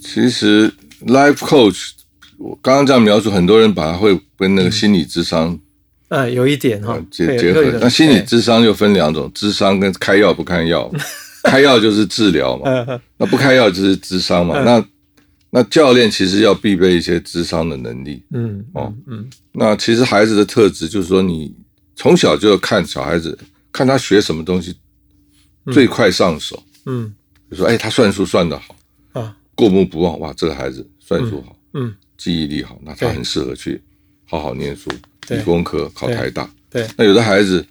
[0.03, 0.73] 其实
[1.07, 1.90] life coach，
[2.42, 5.57] 我刚刚这样描述，很多人把它会跟那个心理智商
[6.09, 7.62] 啊，有一点哈呃，结结合。
[7.81, 10.90] 那心理智商又分两种，智商跟开药不开药，
[11.44, 12.87] 开药就是治疗嘛，嗯。
[12.88, 14.59] 嗯那不开药就是智商嘛。
[14.59, 14.64] 嗯。
[14.64, 14.85] 那
[15.50, 18.22] 那教练其实要必备一些智商的能力。
[18.33, 18.92] 嗯哦。
[19.07, 19.24] 嗯。
[19.52, 21.55] 那其实孩子的特质就是说，你
[21.94, 23.38] 从小就要看小孩子，
[23.70, 24.74] 看他学什么东西
[25.72, 26.61] 最快上手。
[26.87, 27.14] 嗯。
[27.48, 28.74] 比如说，哎，他算术算得好，
[29.12, 29.37] 啊。
[29.55, 33.83] 过目不忘，哇，这个孩子算术好，嗯，记忆力好，那他很适合去
[34.27, 34.89] 好好念书，
[35.29, 36.49] 理工科考台大。
[36.71, 37.67] 对，那有的孩子，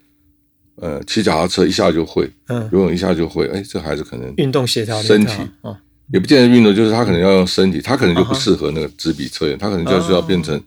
[0.76, 5.78] 呃，骑脚踏车一下就会，嗯，游泳一下就会，哎，这孩子可能运动协调身体哦，
[6.14, 10.62] 也不见得运动，就是他可能要用身体，他可能就不适合那个纸笔测验，他可能就是要变成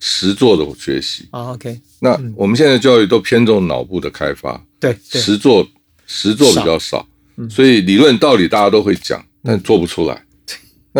[0.00, 1.28] 实作的学习。
[1.30, 5.64] 啊，OK，那我们现在教育都偏重脑部的开发，对对，实作
[6.08, 7.06] 实作比较少，
[7.48, 10.24] 所以理论道理大家都会讲，但做不出来。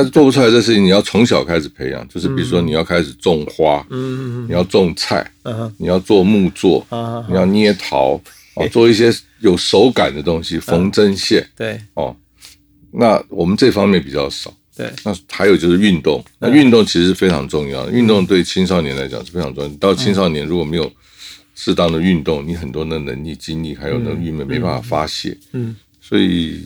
[0.01, 8.21] 那做不出来这事情，你要从小开始培养，就是比如说你要开始种花，嗯嗯你要种菜，嗯嗯你要做木作，啊，你要捏陶，
[8.55, 12.15] 哦，做一些有手感的东西，缝针线对哦。
[12.93, 14.55] 那我们这方面比较少。
[14.77, 17.91] 对，那还有就是运动，那运动其实是非常重要的。
[17.91, 19.69] 运动对青少年来讲是非常重要。
[19.79, 20.89] 到青少年如果没有
[21.57, 25.37] 适当的运动，你很多的能力、精力还有那个郁闷没办法发泄。
[25.51, 26.65] 嗯，所以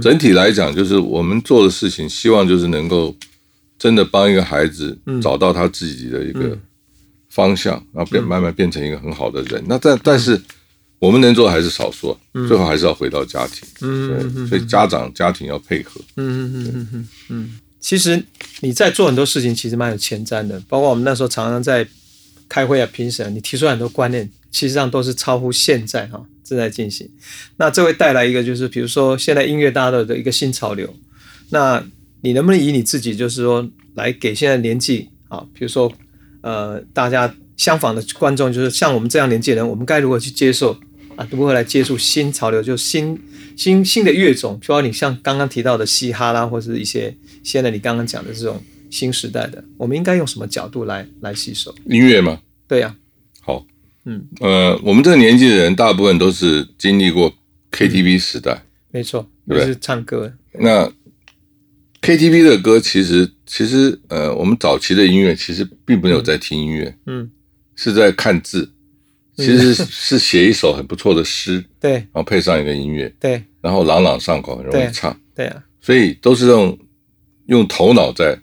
[0.00, 3.14] 整体来讲，就是我们做的事情，希望就是能够
[3.78, 6.56] 真的帮一个孩子找到他自己的一个
[7.28, 9.62] 方向，然后变慢慢变成一个很好的人。
[9.66, 10.40] 那但但是
[10.98, 12.16] 我们能做的还是少数，
[12.48, 13.68] 最后还是要回到家庭。
[13.82, 16.00] 嗯对，所以家长家庭要配合。
[16.16, 18.22] 嗯嗯嗯嗯嗯，其实
[18.60, 20.58] 你在做很多事情，其实蛮有前瞻的。
[20.68, 21.86] 包括我们那时候常常在
[22.48, 27.08] 开会啊、评审，你提出来很多观念，其实上都是超乎现在哈正在进行。
[27.56, 30.94] 那这会带来一个就是，比如说现在音乐大家的一个新潮流，
[31.50, 31.84] 那
[32.20, 35.92] 你能不能以你自己就是说来给现在年纪啊，比如说
[36.42, 40.76] 呃大家相仿的观众，就是像我们这样年纪的人，我们该如何去接受
[41.16, 41.26] 啊？
[41.30, 43.18] 如何来接触新潮流，就新
[43.56, 51.74] 新新的乐种，比如你像刚刚提到的嘻哈啦，或是一些现在你刚刚讲的这种新时代的，我们应该用什么角度来来吸收？
[51.86, 52.40] 音乐吗？
[52.66, 52.96] 对呀、好，
[54.06, 57.32] 嗯，呃，我们这个年纪的人，大部分都是经历过
[57.72, 58.62] KTV 时代。
[58.90, 60.90] 没错，就是唱歌，那
[62.00, 67.30] KTV 的歌，其实其实呃，我们早期的音乐其实并没有在听音乐，嗯，
[67.74, 68.70] 是在看字，
[69.36, 71.92] 其实是是写一首很不错的诗， 对。
[71.92, 73.42] 然后配上一个音乐，对。
[73.60, 76.78] 然后朗朗上口，很容易对唱，对啊，所以都是用
[77.46, 78.38] 用头脑在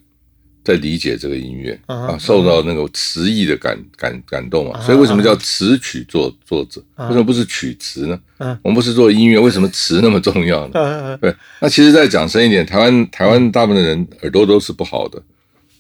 [0.64, 6.84] 在理解这个音乐啊啊，受到那个词意的感感感动啊，啊所以为什么叫词曲作作者？
[6.96, 7.08] 啊。
[7.08, 8.20] 为什么不是曲词呢？
[8.38, 10.74] 嗯我们不是做音乐，为什么词那么重要呢？
[10.80, 15.22] 呃 对，那其实再讲深一点，台湾台湾大部分的人耳朵都是不好的，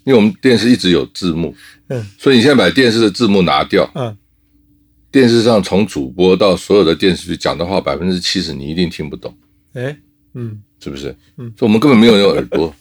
[0.03, 1.55] 因为我们电视一直有字幕，
[1.89, 2.03] 嗯。
[2.17, 4.17] 所以你现在把电视的字幕拿掉，嗯
[5.11, 9.35] 电视上从主播到所有的电视剧讲的话，百分之七十你一定听不懂，
[9.73, 9.95] 哎
[10.33, 11.15] 嗯，是不是？
[11.37, 11.53] 嗯。
[11.57, 12.73] 所以我们根本没有用耳朵。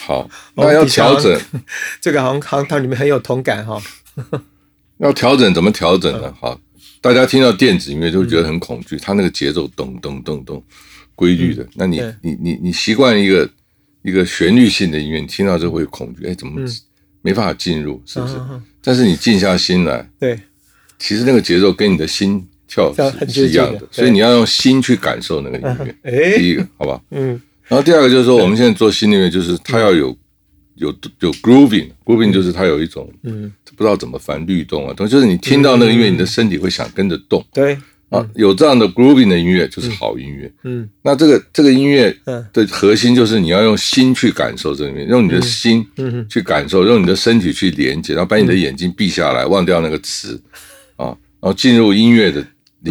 [0.00, 0.20] 好，
[0.54, 1.40] 哦那要调整，
[2.00, 3.80] 这个好像好像他里面很有同感哈、
[4.98, 6.34] 要调整怎么调整呢？
[6.40, 6.60] 好，
[7.00, 10.62] 大家听到电子音乐就会觉得很恐惧，它那个节奏咚咚咚咚，
[11.14, 11.66] 规律的。
[11.74, 13.48] 那你你你你习惯一个
[14.02, 16.60] 一个旋律性的音乐，你听到就会恐惧，哎，怎么
[17.22, 18.02] 没办法进入？
[18.04, 18.34] 是不是？
[18.82, 20.38] 但是你静下心来，对
[20.98, 25.94] 其实那个节奏跟你的心跳是是一样的所以你要用心去感受那个音乐。
[26.02, 27.00] 哎第一个，好吧。
[27.10, 30.16] 嗯然后第二个就是说，我们现在做新音乐，就是它要有
[30.76, 30.88] 有
[31.20, 37.44] 有 grooving，grooving 就是它有一种嗯，不知道怎么翻律动啊，就是你听到那个音乐，你的身体会想跟着动。
[37.52, 37.78] 对。
[38.10, 40.50] 啊，有这样的 grooving 的音乐就是好音乐。
[40.64, 40.88] 嗯。
[41.02, 42.42] 那这个这个音乐嗯。
[42.54, 46.26] 的核心就是你要用心去感受这个音乐，用你的心嗯。
[46.26, 50.40] 去感受，用你的身体去连接，然后把你的眼睛闭下来，忘掉那个词。
[50.96, 52.42] 啊，然后进入音乐的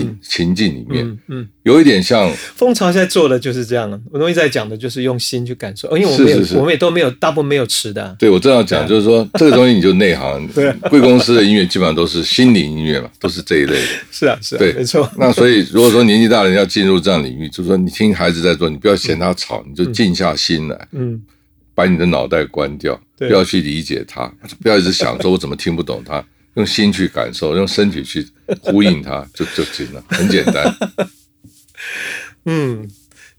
[0.02, 4.00] 里情境里面，嗯嗯，有一点像蜂巢现在做的就是这样啊。
[4.12, 8.16] 我东西在讲的就是用心去感受，哦因为我们我们也都没有，大部分没有吃的啊。
[8.20, 10.48] 对我正要讲，就是说 这个东西你就内行。
[10.50, 13.88] 对贵公司的音乐基本上都是心灵音乐嘛， 都是这一类的。
[14.12, 15.10] 是啊，是啊，对没错。
[15.18, 21.22] 那所以如果说年纪大的人要进入这样领域，就是说你听孩子在做，你不要嫌他吵，你就静下心来，嗯，
[21.76, 24.32] 把你的脑袋关掉，不要去理解他，
[24.62, 26.24] 不要一直想说我怎么听不懂他，
[26.58, 28.28] 用心去感受，用身体去
[28.62, 30.76] 呼应它， 就就行了，很简单。
[32.46, 32.88] 嗯，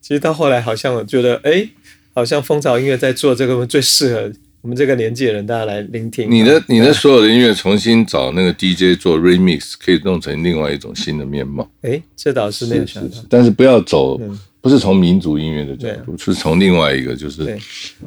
[0.01, 1.69] 其实到后来好像我觉得，哎，
[2.15, 6.31] 好像蜂巢音乐在做这个最适合我们这个年纪的人，大家来聆听。
[6.31, 11.69] 你的你的所有的音乐重新找那个 DJ 做 remix，可以弄成另外一种新的面貌。
[11.83, 13.17] 哎，这倒是没有想到。
[13.29, 17.59] 但是不要走嗯，不是从民族音乐的角度，是从另外一个，就是，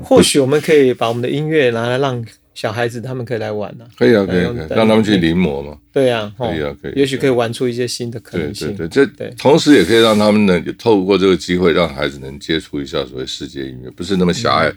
[0.04, 5.78] 或许我们可以把我们的音乐拿来让小孩子他们可以来玩呢、可以啊，可以用可以，让他们去临摹嘛。
[5.92, 8.76] 对呀、啊，可以啊可以也许可以玩出一些新的可能性。
[8.76, 14.74] 对对，这对同时也可以让他们能透过这个机会，让孩子能接触一下所谓世界音乐，不是那么狭嗯隘，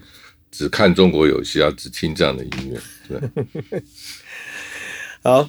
[0.51, 2.81] 只看中国游戏啊，只听这样的音乐。
[3.09, 3.83] 对，
[5.23, 5.49] 好，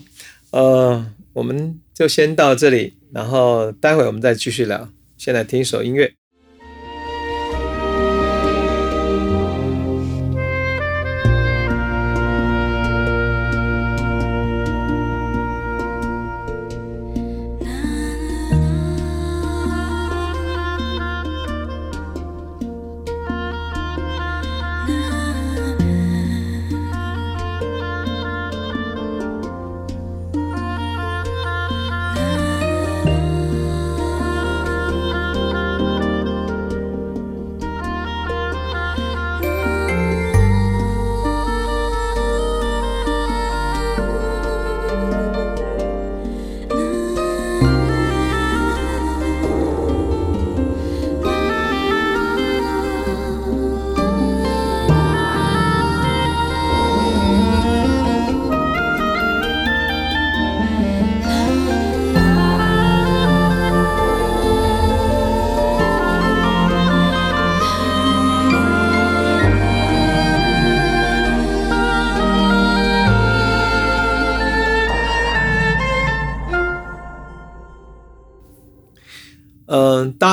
[0.50, 4.90] 呃，我们就先到这里，然后待会我们再继续聊。
[5.18, 6.12] 先来听一首音乐。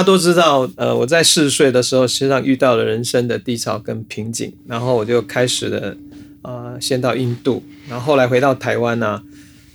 [0.02, 5.96] 家都知道，呃，我在四十岁的时候，实际上遇到了人生的低潮跟瓶颈，然后我就开始了，
[6.42, 9.22] 呃，先到印度，然后后来回到台湾呢、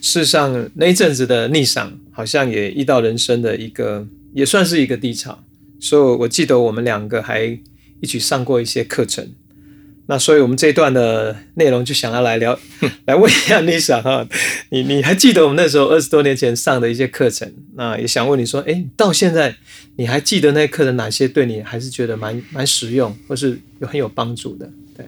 [0.02, 5.44] 事实上那一阵子的逆商，好像也遇到人生的一个，也算是一个低潮，
[5.80, 7.58] 所以我记得我们两个还
[8.02, 9.30] 一起上过一些课程。
[10.10, 12.58] 那所以，我们这一段的内容就想要来聊，
[13.06, 14.26] 来问一下 Lisa 哈，
[14.70, 17.52] 你你还记得我们那时候二十多年前上的一些课程？
[17.76, 19.54] 那也想问你说，哎，到现在
[19.98, 24.70] 你还记得那课的哪些对你还是觉得蛮蛮实用，或是有很有帮助的？
[24.96, 25.06] 对，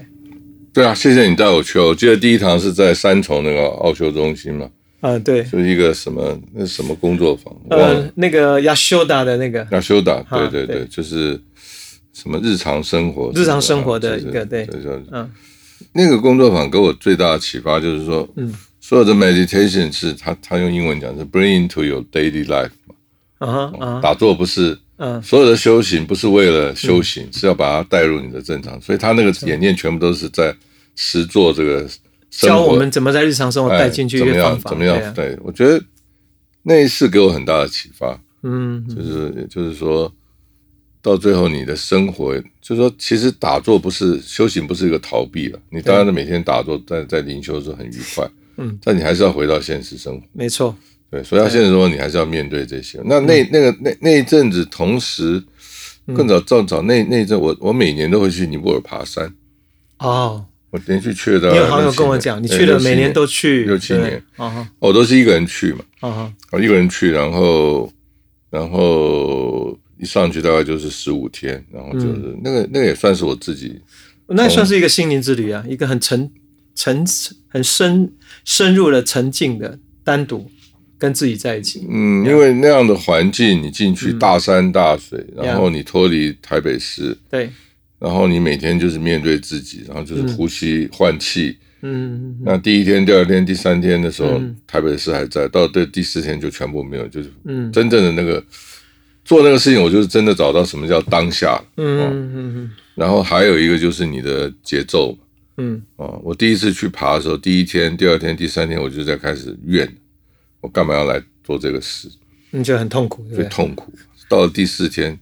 [0.74, 1.88] 对啊，谢谢你带我去哦。
[1.88, 11.40] 我记得第一堂是在三重那个奥修中心嘛，啊、对，就是一个什么那是什么工作坊，忘呃，，那个 Yashoda 的那个，亚修打，啊对对对对，就是
[12.20, 14.66] 什么日常生活，日常生活的一个对。
[14.66, 15.30] 就是嗯。
[15.94, 22.96] 那个工作坊给我最大的启发就是说，嗯，所有的 meditation 是他他用英文讲是 bring into your daily life 嘛，
[23.38, 25.22] 啊哈打坐不是嗯。
[25.24, 30.54] 所有的修行不是为了修行，是要把它带入你的正常，所以他那个演练全部都是在
[30.96, 31.88] 实做这个
[32.30, 35.14] 教我们怎么在日常生活哎带进去一怎么样些方法，怎么样？
[35.14, 35.82] 对我觉得
[36.64, 38.96] 那一次给我很大的启发，嗯嗯。
[38.96, 40.14] 就是就是说
[41.10, 45.60] 到最后你的生活，就是说其实打坐不是修行，不是一个逃避了。
[45.72, 50.24] 你当然每天打坐，在在灵修的时候很愉快，嗯，但你还是要回到现实生活。
[50.34, 50.76] 没错，
[51.10, 53.00] 对，所以要现实生活，你还是要面对这些。
[53.06, 55.44] 那那那个那那一阵子，同时
[56.16, 59.34] 更早更早那那一阵，我我每年都会去尼泊尔爬山，
[59.98, 65.80] 哦，我连续去了你有好友跟我讲，你去了每年都去六七年，哦我都是一个人去嘛。
[66.02, 67.92] 啊，我一个人去，然后
[68.52, 72.42] 然后一上去大概就是十五天，然后就是、嗯。
[72.44, 73.80] 那个那个也算是我自己，
[74.28, 76.32] 那算是一个心灵之旅啊，一个很沉
[76.74, 77.06] 沉
[77.48, 78.12] 很深
[78.46, 80.50] 深入的沉静的单独
[80.98, 81.86] 跟自己在一起。
[81.90, 83.96] 嗯，因为那样的环境，你进嗯。
[83.96, 87.50] 去大山大水，然后你脱离台北市，对，
[88.00, 94.56] 然后你每天就是面对自己，然后就是呼吸换气，嗯那第一天、第二天、第三天的时候，嗯。
[94.66, 97.72] 台北市还在，到这第四天就全部没有，就是嗯。
[97.72, 98.42] 真正的那个
[99.30, 101.64] 做那个事情，我就是真的找到什么叫当下。
[101.78, 105.16] 嗯嗯嗯然后还有一个就是你的节奏
[105.58, 106.18] 嗯啊。
[106.24, 109.88] 我第一次去爬的时候，第一天、第二天、第三天，我就在开始怨，
[110.62, 112.10] 我干嘛要来做这个事，
[112.50, 113.46] 你觉得很痛苦，对？
[113.46, 113.94] 痛苦。
[114.28, 115.16] 到了第四天，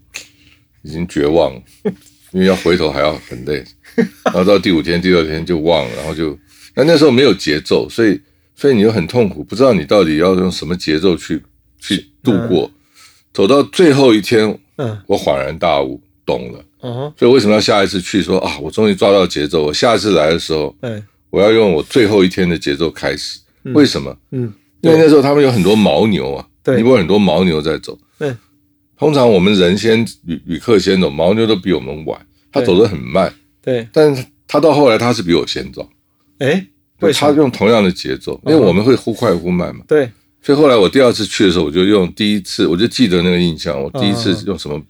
[0.84, 1.62] 已经绝望了，
[2.32, 3.62] 因为要回头还要很累。
[4.24, 6.40] 然后到第五天、第六天就忘了，然后就
[6.76, 8.18] 那那时候没有节奏，所以
[8.56, 11.44] 所以你就很痛苦，不知道你到底要用什么节奏去
[11.78, 12.72] 去度过。
[13.38, 16.66] 走到最后一天，嗯我恍然大悟，懂了。
[16.80, 18.58] 哦，所以为什么要下一次去说啊？
[18.60, 23.40] 我终于抓到节奏，我下一次来的时候，对，我要用我最后一天的节奏开始。
[23.76, 24.18] 为什么？
[24.32, 27.96] 嗯因为那时候他们有很多牦牛啊，对尼泊尔很多牦牛在走。
[28.18, 28.36] 对，
[28.98, 32.20] 通常我们人先旅旅客先走，牦牛都比我们晚，
[32.52, 35.88] 他走得很慢，对，但是他到后来他是比我先走，
[36.40, 36.66] 哎，
[37.02, 37.30] 为什他？
[37.34, 39.84] 用同样的节奏，因为我们会忽快忽慢嘛。
[39.88, 40.10] 对，
[40.42, 44.82] 所以后来我第二次去的时候，我就用第一次，我就记得那个印象，我第一次嗯用什么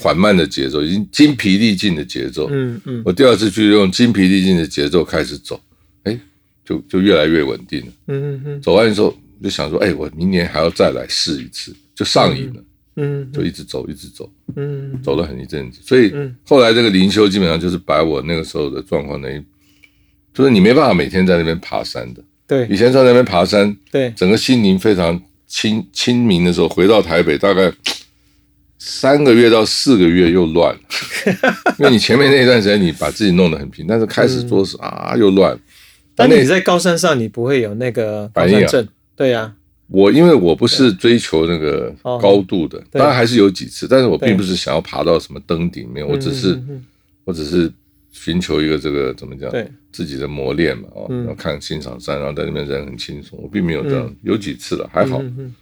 [0.00, 2.48] 缓慢的节奏，已经精疲力尽的节奏。
[2.50, 5.58] 嗯嗯我第二次去用精疲力尽的节奏开始走，
[6.02, 6.20] 哎，
[6.64, 7.92] 就就越来越稳定了。
[8.08, 12.62] 嗯嗯嗯走完的时候就想说，哎，我明年还要再来试一次，就上瘾了，
[12.96, 15.80] 嗯就一直走，一直走，嗯走了很一阵子。
[15.82, 19.42] 所以嗯后来这个灵修基本上就是把我那个时候的状况等于，
[20.34, 22.22] 就是你没办法每天在那边爬山的。
[22.48, 22.66] 对。
[22.68, 27.70] 以前在那边爬山，对，整个心灵非常清清明的时候，回到台北大概
[28.78, 30.74] 三个月到四个月又乱。
[30.74, 30.80] 了，
[31.78, 35.56] 因为你前面那一段时间你把自己弄得很平，但是开始做事、啊又乱。
[36.16, 39.52] 那但你在高山上，你不会有那个高反应症，对呀，
[39.86, 42.18] 我因为我不是追求那个哦。
[42.20, 46.60] 高度的，当然还是有几次，但是我并不是想要爬到什么登顶没有，我只是
[47.24, 47.72] 我只是
[48.20, 55.54] 寻求一个这个怎么讲，对自己的磨练嘛，哦，嗯然后看欣赏山，然后在那边人很轻松，我并没有这样，有几次了，还好，嗯嗯。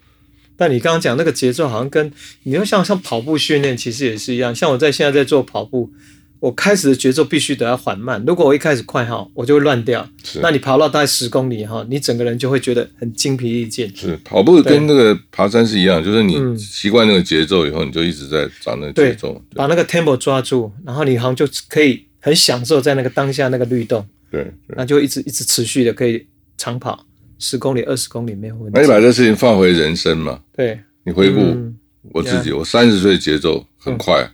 [0.56, 2.10] 但你刚刚讲那个节奏，好像跟
[2.44, 4.54] 你要像像跑步训练，其实也是一样。
[4.54, 5.92] 像我在现在在做跑步，
[6.40, 8.24] 我开始的节奏必须得要缓慢。
[8.26, 10.08] 如果我一开始快哈，我就会乱掉。
[10.24, 13.94] 是那你跑到大概十公里哈，你整个人就会觉得很精疲力尽。
[13.94, 24.74] 是跑步跟那个爬山是一样，就是你嗯习惯那个节奏以后，你就一直在找那个节奏，把那个 tempo 抓住，然后你好像就可以很享受在那个当下那个律动，对对。
[24.76, 26.26] 那就一直一直持续的可以
[26.58, 27.06] 长跑
[27.38, 28.72] 十公里、二十公里没有问题。
[28.74, 28.82] 那。
[28.82, 31.78] 你把这事情放回人生嘛，对，你回顾嗯
[32.12, 34.28] 我自己，我三十岁节奏很快，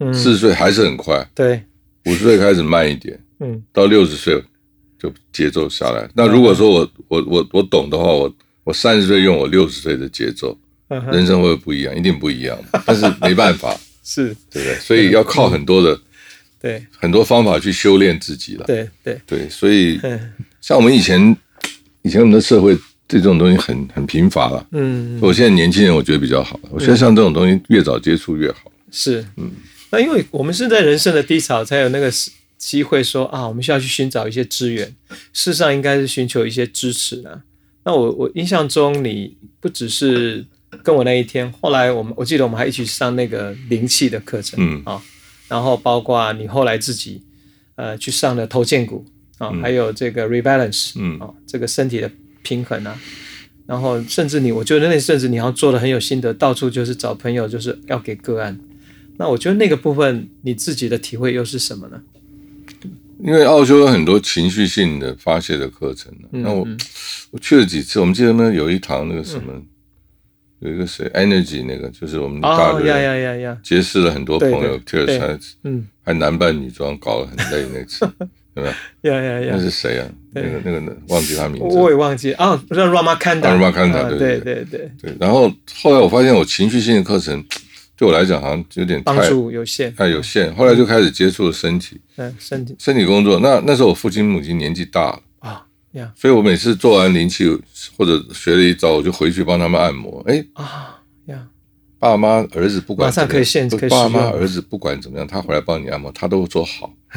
[0.00, 1.62] 嗯，四十岁还是很快，对，
[2.06, 3.62] 五十岁开始慢一点，嗯。
[3.72, 4.42] 到六十岁
[4.98, 6.10] 就节奏下来。
[6.14, 11.96] 那如果说我我我我懂的话，我我三十岁用我六十岁的节奏，嗯人生会不会不一样？
[11.96, 14.74] 一定不一样，但是没办法， 是，对不对？
[14.80, 15.96] 所以要靠很多的
[16.60, 18.64] 对很多方法去修炼自己了。
[18.66, 21.36] 对对，对，所以 嗯像我们以前
[22.02, 22.74] 以前我们的社会
[23.06, 24.66] 对这种东西很很贫乏了。
[24.72, 25.18] 嗯。
[25.20, 28.72] 我现在年轻人我觉得比较好，我觉得像这种东西越早接触越好。
[28.90, 29.50] 是，嗯，
[29.90, 34.86] 那因为我们是在人生的低潮，才有那个时机会说啊，我们需要去寻找一些资源，
[35.32, 37.42] 事实上应该是寻求一些支持呢。
[37.84, 40.44] 那我我印象中，你不只是
[40.82, 45.00] 跟我那一天，后来我们我记得我们还一起上那个灵气的课程，嗯啊，
[45.48, 47.22] 然后包括你后来自己
[47.76, 49.04] 呃去上的头肩股
[49.38, 52.10] 啊，还有这个 rebalance，嗯啊，这个身体的
[52.42, 52.98] 平衡啊，
[53.66, 58.58] 然后甚至你，我觉得那甚至你好像做的很有心得，到处就是找朋友，就是要给个案。
[59.18, 62.00] 那我觉得那个部分你自己的体会又是什么呢？
[63.18, 66.68] 因为澳洲有很多情绪性的发泄的课程嗯那我
[67.30, 69.54] 我去了几次，我们记得那有一堂那个什么，
[70.60, 78.08] 有一个谁 Energy 那个，就是我们大哦呀呀呀呀，结识了很多朋友对对，Tears 还嗯，还男扮女装，搞得很累那次，
[78.54, 78.68] 有没
[79.02, 79.12] 有？
[79.12, 80.08] 呀呀呀那，是谁啊？
[80.32, 81.90] 那个那个忘记他名字我。
[81.90, 85.52] 也忘记啊，不是 Rama Kanda，啊，Ramakanta，啊对对对对对，对，然后
[85.82, 87.44] 后来我发现我情绪性的课程
[87.96, 93.38] 对我来讲好像有点帮太助有限，太有限，后来就开始接触了身体嗯，身体身体工作。
[93.40, 95.20] 那那时候我父亲母亲年纪大了。
[96.14, 97.46] 所以我每次做完灵气
[97.96, 100.22] 或者学了一招，我就回去帮他们按摩。
[100.26, 101.48] 哎，啊呀，
[101.98, 106.92] 爸妈儿子不管马上怎么样可以现可以爸妈儿子不管怎么样，他回来帮你按摩，他都说好，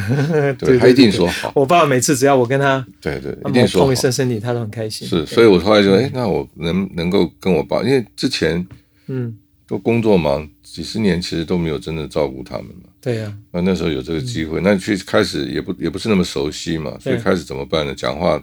[0.80, 5.08] 他一定说好，我爸爸每次只要我跟他对对，一定说碰一下身体，他都很开心。
[5.08, 5.26] 是。
[5.26, 8.66] 所以我后来就哎，那我能能够跟我爸，因为之前
[9.08, 12.89] 嗯，都工作忙，几十年其实都没有真的照顾他们嘛。
[13.02, 17.95] 对呀，那那时候有这个机会，那去开始也不也不是那么熟悉嘛，所以开始怎么办呢？
[17.95, 18.41] 讲话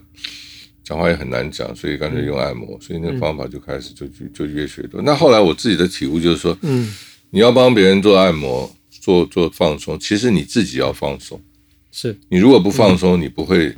[0.83, 5.01] 讲话也很难讲，所以干脆用按摩，所以那个方法就开始就就就越学多。
[5.01, 6.91] 那后来我自己的体悟就是说，嗯，
[7.29, 11.39] 你要帮别人做按摩、做做放松，其实你自己要放松。
[11.91, 13.75] 是，你如果不放松，你不会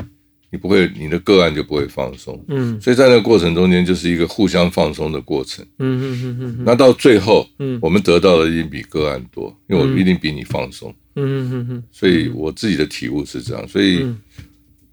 [0.51, 2.43] 你不会，你的个案就不会放松。
[2.47, 5.63] 嗯所以在那个过程中间，就是一个互相放松的过程。
[5.77, 10.93] 嗯嗯嗯嗯那到最后，嗯我们得到的一定比个案多，因为我一定比你放松。
[11.15, 13.67] 嗯嗯嗯所以我自己的体悟是这样。
[13.67, 14.19] 所以，嗯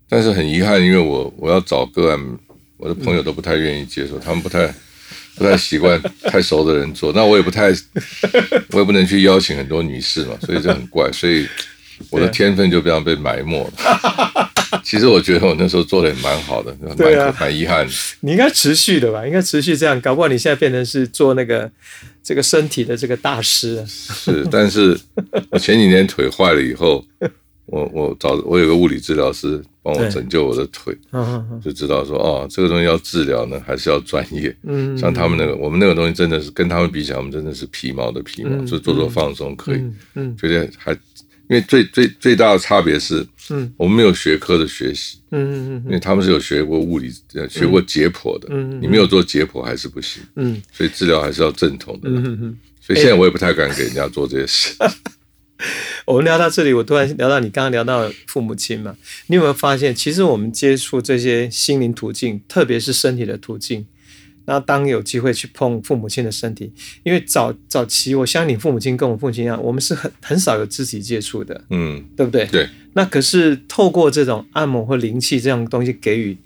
[0.09, 2.39] 但是很遗憾，因为我我要找个案，
[2.77, 4.73] 我的朋友都不太愿意接受，他们不太
[5.37, 7.13] 不太习惯太熟的人做。
[7.13, 7.71] 那我也不太，
[8.73, 11.11] 我也不能去邀请很多女士嘛，所以这很怪。
[11.13, 11.47] 所以
[12.11, 13.73] 我的天分就这样被埋没了。
[14.89, 17.93] 其实我觉得我那时候做的也蛮好的，蛮 对啊可蛮遗憾的。
[18.21, 19.27] 你应该持续的吧？
[19.27, 21.69] 应该持续这样，搞不好你现在变成是做那个
[22.23, 23.85] 这个身体的这个大师啊。
[23.89, 24.97] 是，但是
[25.51, 27.05] 我前几年腿坏了以后，
[27.67, 30.97] 我我找我有个物理治疗师帮我拯救我的腿，
[31.61, 34.55] 就知道说哦，这个东西要治疗呢，还是要专业。
[34.63, 40.97] 嗯像他们那个，我们那个东西真的是跟他们比起来，我们真的是皮毛的皮毛，嗯就做做放松可以，嗯嗯觉得还
[41.49, 52.09] 因为最最最大的差别是，嗯我们没有学科的学习，嗯嗯嗯因为他们是有学过物理、呃学过解剖的，嗯你没有做解剖还是不行，嗯所以治疗还是要正统的。
[52.11, 52.59] 嗯嗯嗯。
[52.81, 54.75] 所以现在我也不太敢给人家做这些事。
[56.05, 58.95] 我们聊到这里，我突然聊到你刚刚聊到父母亲嘛，
[59.29, 63.87] 你有没有发现，其实我们接触这些心灵途径，特别是身体的途径，
[64.47, 66.73] 那当有机会去碰父母亲的身体，
[67.03, 72.47] 因为早早期，我相信你父母亲跟我父亲一样，我们是很很少有肢体接触的，嗯，对不对？
[72.47, 72.69] 对。
[72.95, 76.37] 那可是透过这种按摩或灵气这样东西给予，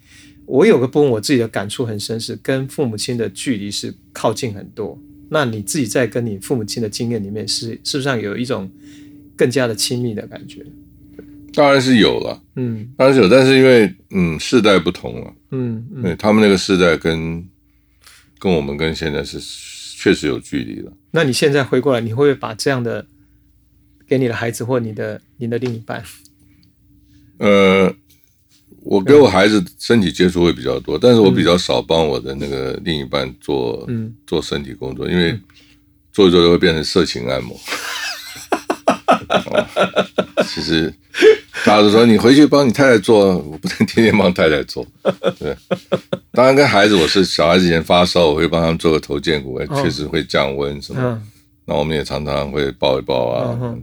[0.47, 4.99] 我有个部分我自己的感触很深，是跟父母亲的距离是靠近很多。
[5.29, 8.69] 那你自己在跟你父母亲的经验里面是，是不是上有一种
[9.37, 10.65] 更加的亲密的感觉？
[11.53, 17.45] 当然是有了，嗯当然是有，但是因为嗯世代不同了，嗯嗯对他们那个世代跟
[18.41, 20.93] 跟我们跟现在是确实有距离了。
[21.13, 23.07] 那你现在回过来，你会不会把这样的
[24.09, 26.03] 给你的孩子或你的你的另一半？
[27.39, 27.95] 呃，
[28.83, 35.39] 我给我孩子身体接触会比较多，但是我比较少帮我的那个另一半做、嗯做身体工作，因为
[36.13, 37.57] 做一做就会变成色情按摩。
[39.29, 39.67] 哦
[40.47, 40.93] 其实
[41.65, 44.87] 大家都说你回去帮你太太做，我不能天天帮太太做。
[45.39, 45.55] 对，
[46.33, 51.01] 当然跟孩子，我是小孩子以前发烧，我会帮他们做个头肩骨，确实会降温什么。
[51.03, 51.23] 嗯，
[51.67, 53.77] 那我们也常常会抱一抱啊。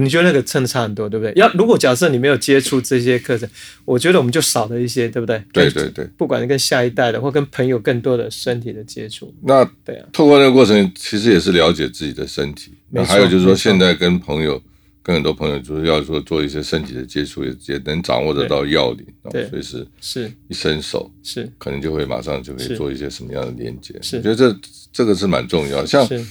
[0.00, 1.32] 你觉得那个真的差很多，对不对？
[1.36, 3.48] 要如果假设你没有接触这些课程，
[3.84, 5.40] 我觉得我们就少了一些，对不对？
[5.52, 12.72] 对对对，不管是跟下一代的，或跟朋友更多的身体的接触，那对啊，透过那个过程，其实也是了解自己的身体。
[13.04, 14.60] 还有就是说，现在跟朋友、
[15.06, 19.06] 跟很多朋友，就是要说做一些身体的接触，也也能掌握得到要领，
[19.48, 23.96] 随时是一伸手，是可能就会马上就可以做一些什么样的连接。
[24.02, 24.58] 是我觉得这
[24.92, 25.86] 这个是蛮重要的。
[25.86, 26.26] 像是，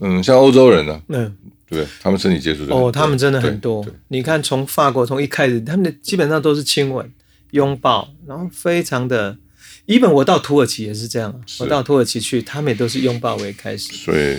[0.00, 1.36] 嗯，像欧洲人呢、嗯，
[1.68, 1.86] 对？
[2.00, 3.84] 他们身体接触哦，他们真的很多。
[4.08, 7.12] 你看，从法国从一开始，他们的基本上都是亲吻、
[7.50, 9.36] 拥抱，然后非常的。
[9.84, 13.92] 一本我到土耳其也是这样啊，我到土耳其去，他们也都是拥抱为开始。
[13.92, 14.38] 所以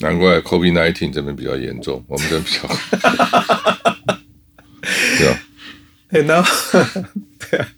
[0.00, 2.74] 难怪 COVID nineteen 这边比较严重， 我们这边比较好。
[5.18, 5.38] 对啊，
[6.10, 6.80] 对，然后
[7.50, 7.68] 对啊，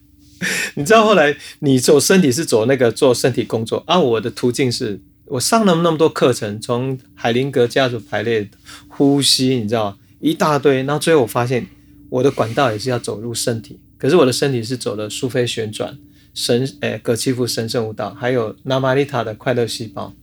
[0.75, 8.49] 你知道后来你走身体是走那个做身体工作啊，我的途径是我上了那么多课程，从海灵格家族排列、
[8.89, 11.67] 呼吸，你知道一大堆，然后最后我发现
[12.09, 15.99] 我的管道也是要走入身体，可是我的身体是走了苏菲旋转、
[16.35, 20.15] 神诶葛基夫神圣舞蹈，还有纳玛丽塔的快乐细胞。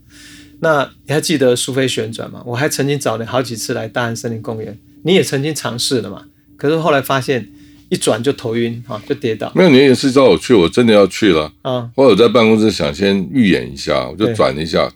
[0.64, 2.41] 那你还记得苏菲旋转吗？
[2.45, 6.24] 我还曾经找你好几次来大安森林公园，你也曾经尝试了嘛？
[6.55, 7.49] 可是后来发现
[7.89, 11.51] 一转就头晕，哈、就跌倒没有，你也是找我去，我真的要去了。
[11.64, 11.89] 啊。
[11.93, 14.89] 或者在办公室想先预演一下，我就对转一下，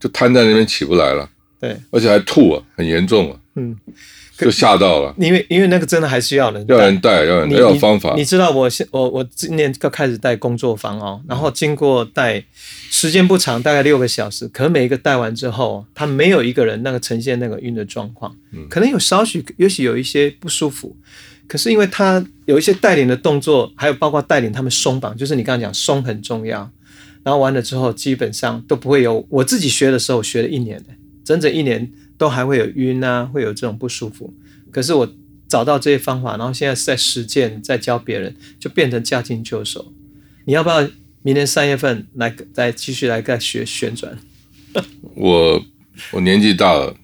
[0.00, 1.28] 就瘫在那边起不来了，
[1.60, 3.76] 对，而且还吐啊，很严重啊，嗯，
[4.46, 8.24] 就吓到了，因为因为那个真的还是要人要人带，要人带，要有方法你。
[8.24, 12.42] 知道我现我我今年刚开始带工作坊哦，然后经过带
[12.90, 20.96] 时间不长，大概六个小时，可能每一个带完之后，他没有一个人那个呈现那个晕的状况，嗯可能有少许也许有一些不舒服，
[21.46, 26.70] 可是因为他有一些带领的动作，还有包括带领他们松绑，就是你刚刚讲松很重要。
[27.22, 29.26] 然后完了之后，基本上都不会有。
[29.28, 30.82] 我自己学的时候，学了一年，
[31.22, 31.86] 整整一年
[32.20, 34.30] 都还会有晕啊，会有这种不舒服。
[34.70, 35.10] 可是我
[35.48, 39.90] 找到这些方法，然后现在是在实践，在教别人，就变成驾轻就熟。
[40.44, 40.86] 你要不要
[41.22, 44.18] 明年三月份来再继续来再学旋转？
[45.16, 45.64] 我
[46.10, 46.94] 我年纪大了，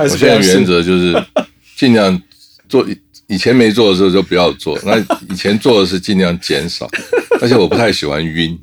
[0.00, 1.24] 我现在原则就是
[1.78, 2.20] 尽量
[2.68, 2.84] 做，
[3.28, 4.98] 以前没做的时候就不要做，那
[5.32, 6.90] 以前做的是尽量减少，
[7.40, 8.58] 而且我不太喜欢晕，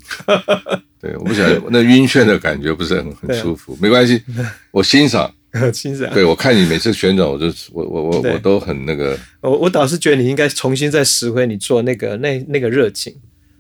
[0.99, 4.21] 对，我不喜欢那晕眩的感觉不是很很舒服，没关系，
[4.71, 5.33] 我欣赏，
[5.73, 6.13] 欣赏。
[6.13, 13.15] 对我看你每次旋转，我就我我我我都很那个，我我倒是觉得你应该重新再拾回你做那个那那个热情，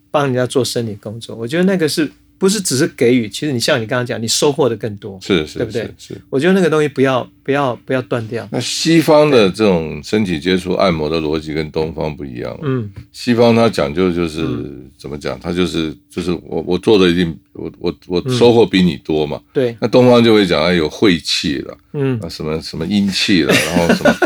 [0.09, 1.35] 帮人家做生理工作。
[1.35, 2.11] 我觉得那个是
[2.41, 3.29] 不是只是给予？
[3.29, 5.19] 其实你像你刚刚讲，你收获的更多。
[5.21, 6.21] 是是对不对是是。
[6.27, 8.49] 我觉得那个东西不要不要不要断掉。
[8.51, 12.57] 那西方的这种身体接触按摩的逻辑跟东方不一样。
[12.63, 14.41] 嗯，西方它讲究就是、
[14.97, 15.39] 怎么讲？
[15.39, 19.39] 它就是就是我我做的一定我我我收获比你多嘛。
[19.53, 24.17] 对，那东方就会讲啊有晦气了，嗯，啊什么什么阴气了，然后什么，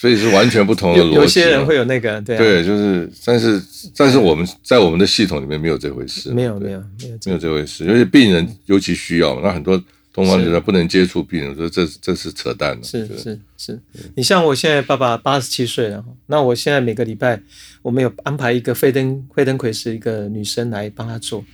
[0.00, 1.14] 所以是完全不同的逻辑。
[1.14, 3.62] 有有些人会有那个对啊，对，就是但是
[3.94, 9.76] 但是我们在我们的系统里面没有这回事，对没有没有没有没有这回事，因为病人尤其需要嘛，那很多
[10.14, 13.78] 东方觉得不能接触病人，说这这是扯淡的，是是是，
[14.16, 17.38] 你像我现在爸爸八十七岁了，那我现在每个礼拜
[17.82, 21.44] 我们有安排一个费登费登奎是一个女生来帮他做，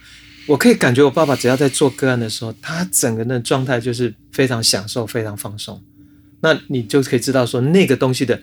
[0.46, 5.82] 我可以感觉我爸爸只要在做个案的时候，他整个人的状态就是非常享受、非常放松。
[6.40, 8.40] 那你就可以知道说那个东西的，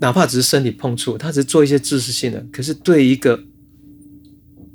[0.00, 3.42] 哪怕只是身体碰触，他只是做一些知识性的，可是对一个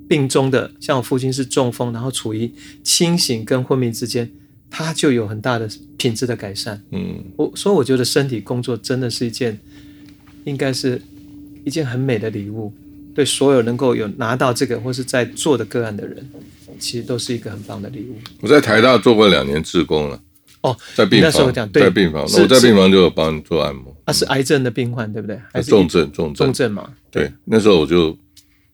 [0.07, 2.51] 病中的，像我父亲是中风，然后处于
[2.83, 4.29] 清醒跟昏迷之间，
[4.69, 6.83] 他就有很大的品质的改善。
[6.91, 9.57] 嗯，我所以我觉得身体工作真的是一件，
[10.43, 11.01] 应该是
[11.63, 12.73] 一件很美的礼物，
[13.15, 16.29] 对所有能够有拿到这个或是在做的个案的人，
[16.77, 18.17] 其实都是一个很棒的礼物。
[18.41, 20.21] 我在台大做过两年志工了，
[20.63, 25.39] 哦，在病你那时候房，讲对在病房，是我在病房就有帮你做按摩，啊，是癌症的病患对不对？
[25.53, 26.89] 还是重症重症重症嘛？
[27.11, 28.17] 对，那时候我就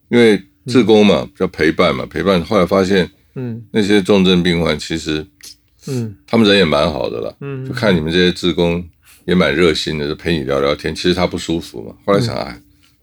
[0.09, 5.25] 因为志工嘛，叫陪伴嘛，陪伴，后来发现嗯那些重症病患其实
[5.87, 8.83] 嗯他们人也蛮好的啦，嗯就看你们这些志工
[9.25, 10.93] 也蛮热心的，就陪你聊聊天。
[10.93, 12.55] 其实他不舒服嘛，后来想，哎，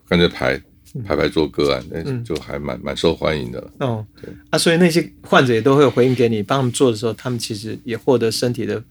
[0.09, 0.61] 干脆排
[1.05, 3.73] 排排做个案，那就还蛮蛮受欢迎的了。
[3.79, 8.83] 哦对啊，所以那些患者也都会有回应给你，帮他们做的时候，他们其实也获得身体的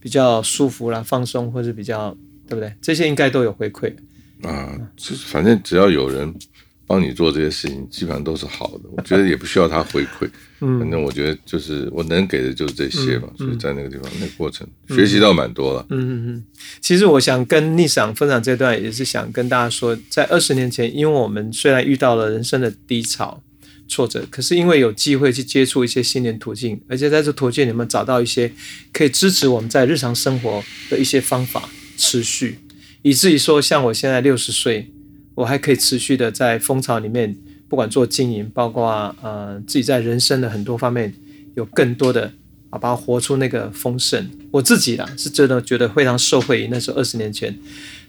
[0.00, 2.16] 比较舒服啦、放松，或是比较
[2.48, 2.72] 对不对？
[2.80, 3.92] 这些应该都有回馈。
[4.42, 6.34] 啊，就是反正只要有人
[6.86, 8.88] 帮你做这些事情，基本上都是好的。
[8.96, 10.28] 我觉得也不需要他回馈，
[10.60, 13.28] 嗯反正我觉得就是我能给的就是这些嘛。
[13.38, 15.86] 所以在那个地方，那个过程学习到蛮多了。
[15.90, 16.44] 嗯嗯嗯，
[16.80, 23.42] 其实我想跟逆赏分享这段，也是想跟大家说，在二十年前，因为我们虽然遇到了人生的低潮、
[23.88, 28.52] 挫折，可是因为有机会去接触一些心灵途径，而且在这途径里面找到一些
[28.92, 32.58] 可以支持我们在日常生活的一些方法，持续，
[33.02, 34.90] 以至于说，像我现在六十岁，
[35.34, 37.36] 我还可以持续的在蜂巢里面，
[37.68, 41.12] 不管做经营，包括呃自己在人生的很多方面
[41.54, 42.32] 有更多的
[42.70, 44.30] 啊，把它活出那个丰盛。
[44.50, 47.58] 我自己啦，是真的觉得非常受惠于那时候二十年前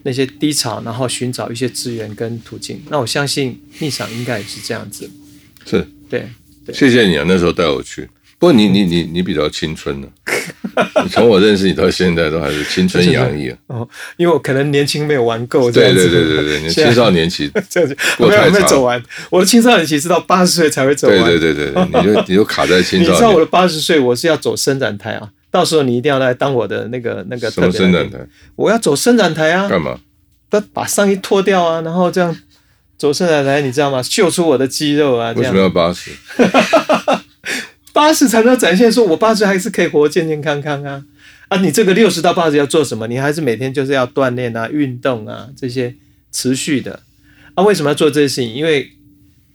[0.03, 2.79] 那些低潮，然后寻找一些资源跟途径。
[2.89, 5.09] 那我相信逆赏应该也是这样子，
[5.65, 6.27] 是，对，
[6.73, 8.07] 谢谢你啊，那时候带我去。
[8.37, 10.33] 不过你你你你比较青春呢、你
[11.11, 13.57] 从我认识你到现在都还是青春洋溢啊。
[13.67, 21.17] 哦，因为我可能年轻没有玩够，这对样子对对对对， 青少年期，这样子，没有没有走完，我的青少年期是到八十岁才会走完。
[21.23, 23.31] 对对对对对，你就你就卡在青少年你知道。
[23.31, 28.17] 我的八十岁我是要走伸展台啊，到时候你一定要来当我的那个那个什么伸展台？
[28.55, 29.97] 我要走伸展台啊，干嘛？
[30.49, 32.35] 把把上衣脱掉啊，然后这样
[32.97, 34.01] 走伸展台，你知道吗？
[34.03, 36.11] 秀出我的肌肉啊，为什么要八十？
[37.95, 41.05] 八十才能展现说我八十还是可以活健健康康啊
[41.47, 41.57] 啊！
[41.61, 43.07] 你这个六十到八十要做什么？
[43.07, 45.95] 你还是每天就是要锻炼啊、运动啊这些
[46.29, 46.99] 持续的
[47.53, 47.63] 啊。
[47.63, 48.53] 为什么要做这些事情？
[48.53, 48.91] 因为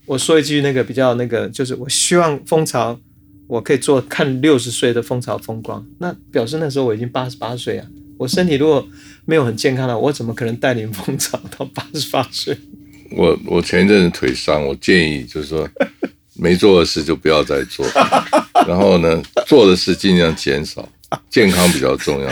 [0.06, 2.98] 我说一句那个比较那个，就是我希望蜂巢
[3.46, 7.86] 我可以做看六十岁的蜂巢风光，那表示那时候我已经八十八岁啊。
[8.16, 8.88] 我身体如果
[9.26, 12.56] 没有很健康了，我怎么可能带领蜂巢到八十八岁？
[13.10, 15.68] 我我前一阵子腿伤，我建议就是说，
[16.40, 17.86] 没做的事就不要再做，
[18.66, 20.88] 然后呢，做的事尽量减少，
[21.28, 22.28] 健康比较重要。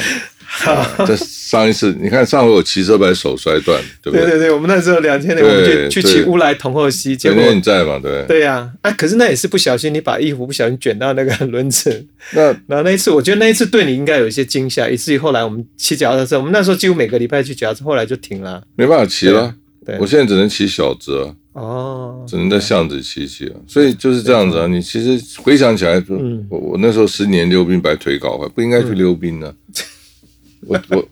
[0.65, 4.23] 啊这上一次你看上回我骑车把手摔断，对不对？
[4.23, 7.99] 对对对，我们那时候两千年我们对去去骑对乌来同后溪，结前果你在嘛？
[8.03, 8.41] 对不对？
[8.41, 18.63] 呀、啊，可是那也是不小心，你把衣服不小心卷到那个轮子，那然后那一次，我觉得那一次对你应该有一些惊吓，以至于后来我们骑脚踏车，我们那时候几乎每个礼拜去脚踏车，后来就停了。
[18.75, 19.55] 没办法骑了，
[19.85, 21.29] 对，我现在只能骑小子啊，
[21.59, 23.55] 哦，只能在巷子骑骑啊。
[23.67, 24.67] 所以就是这样子啊。
[24.67, 26.03] 你其实回想起来，
[26.49, 29.53] 我我那时候十年溜冰把腿搞坏，不应该去溜冰呢。
[30.67, 31.09] 我我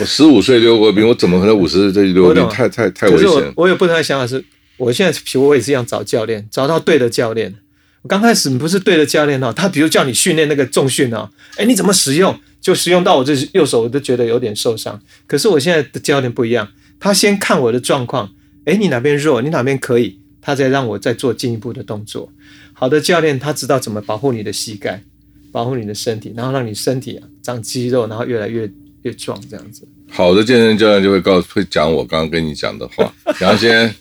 [0.00, 2.48] 我十五岁溜过冰，我怎么可能五十岁去溜冰？
[2.48, 3.52] 太太太危险了。
[3.56, 4.44] 我我有不同的想法是，
[4.76, 7.54] 我现在我也是一样找教练，找到对的教练。
[8.02, 12.38] 我刚开始不是对的教练哦，他比如叫你训练那个重训哦，哎，你怎么使用？
[12.60, 15.00] 就使用到我这右手，我都觉得有点受伤。
[15.28, 16.68] 可是我现在的教练不一样，
[16.98, 18.30] 他先看我的状况，
[18.68, 22.30] 哎，你哪边弱，你哪边可以，他再让我再做进一步的动作。
[22.74, 25.02] 好的教练他知道怎么保护你的膝盖，
[25.50, 28.70] 保护你的身体，然后让你身体啊长肌肉，然后越来越
[29.02, 29.88] 越壮这样子。
[30.10, 33.10] 好的健身教练就会告诉会讲我刚刚跟你讲的话。
[33.38, 33.94] 然后先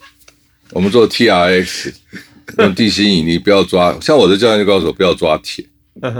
[0.71, 1.93] 我们做 T R X，
[2.57, 3.97] 用地心引力，不要抓。
[4.01, 5.65] 像我的教练就告诉我不要抓铁，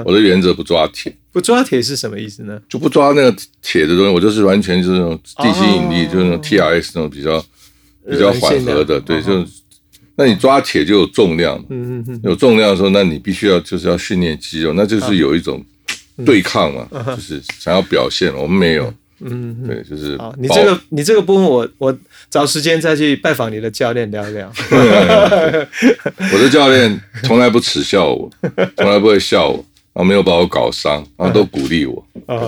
[0.05, 1.13] 我的原则不抓铁。
[1.33, 2.59] 不抓铁是什么意思呢？
[2.67, 7.45] 就不抓那个铁的东西，我就是完全就是那种地心引力，就是那种 T R X 那种比较
[8.09, 8.99] 比较缓和的。
[8.99, 9.45] 对，就
[10.15, 15.63] 那你抓铁就有重量，嗯嗯嗯，有重量的时候，那你必须要就是要训练肌肉，那就是有一种
[16.25, 18.33] 对抗嘛，就是想要表现。
[18.35, 21.97] 我们没有，嗯，对，就是你这个你这个部分，我我
[22.29, 24.51] 找时间再去拜访你的教练聊一聊。
[26.33, 28.29] 我的教练从来不耻笑我，
[28.75, 29.63] 从来不会笑我。
[29.93, 32.07] 啊，没有把我搞伤，然后都鼓励我。
[32.27, 32.45] 啊，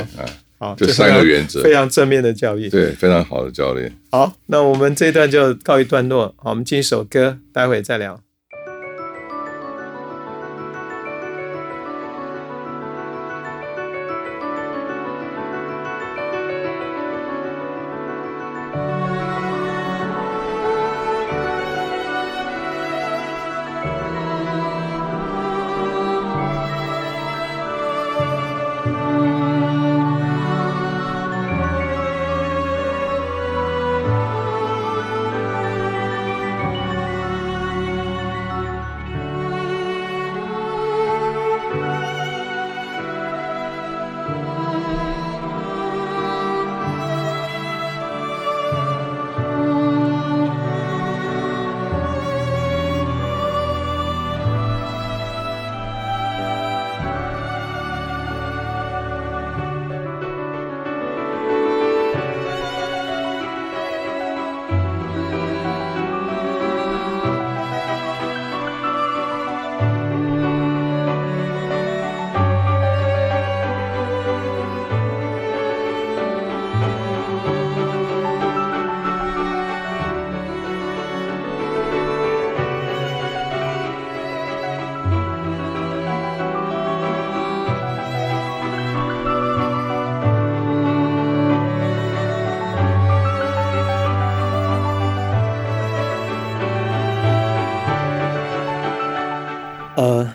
[0.59, 2.69] 好，这三个原则，非常正面的教育。
[2.69, 3.91] 对，非常好的教练。
[4.11, 6.35] 好，那我们这一段就告一段落。
[6.37, 8.19] 好，我们进一首歌，待会再聊。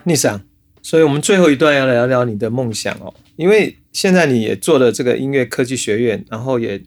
[0.04, 0.40] 逆想，
[0.82, 3.12] 所以我们最后一段要聊聊你的梦想哦。
[3.36, 6.78] 因为现在你也做了这个音乐科技学院，然后也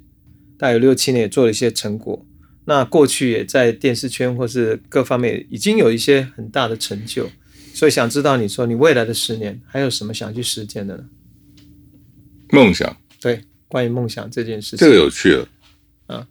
[0.58, 2.26] 大概六七年也做了一些成果。
[2.66, 7.30] 那过去也在电视圈或是各方面已经有一些很大的成就，
[7.74, 11.04] 所以想知道你说你未来的十年还有什么想去实践的呢？
[12.52, 15.48] 梦想，对，关于梦想这件事情，这个有趣了。
[16.08, 16.28] 啊，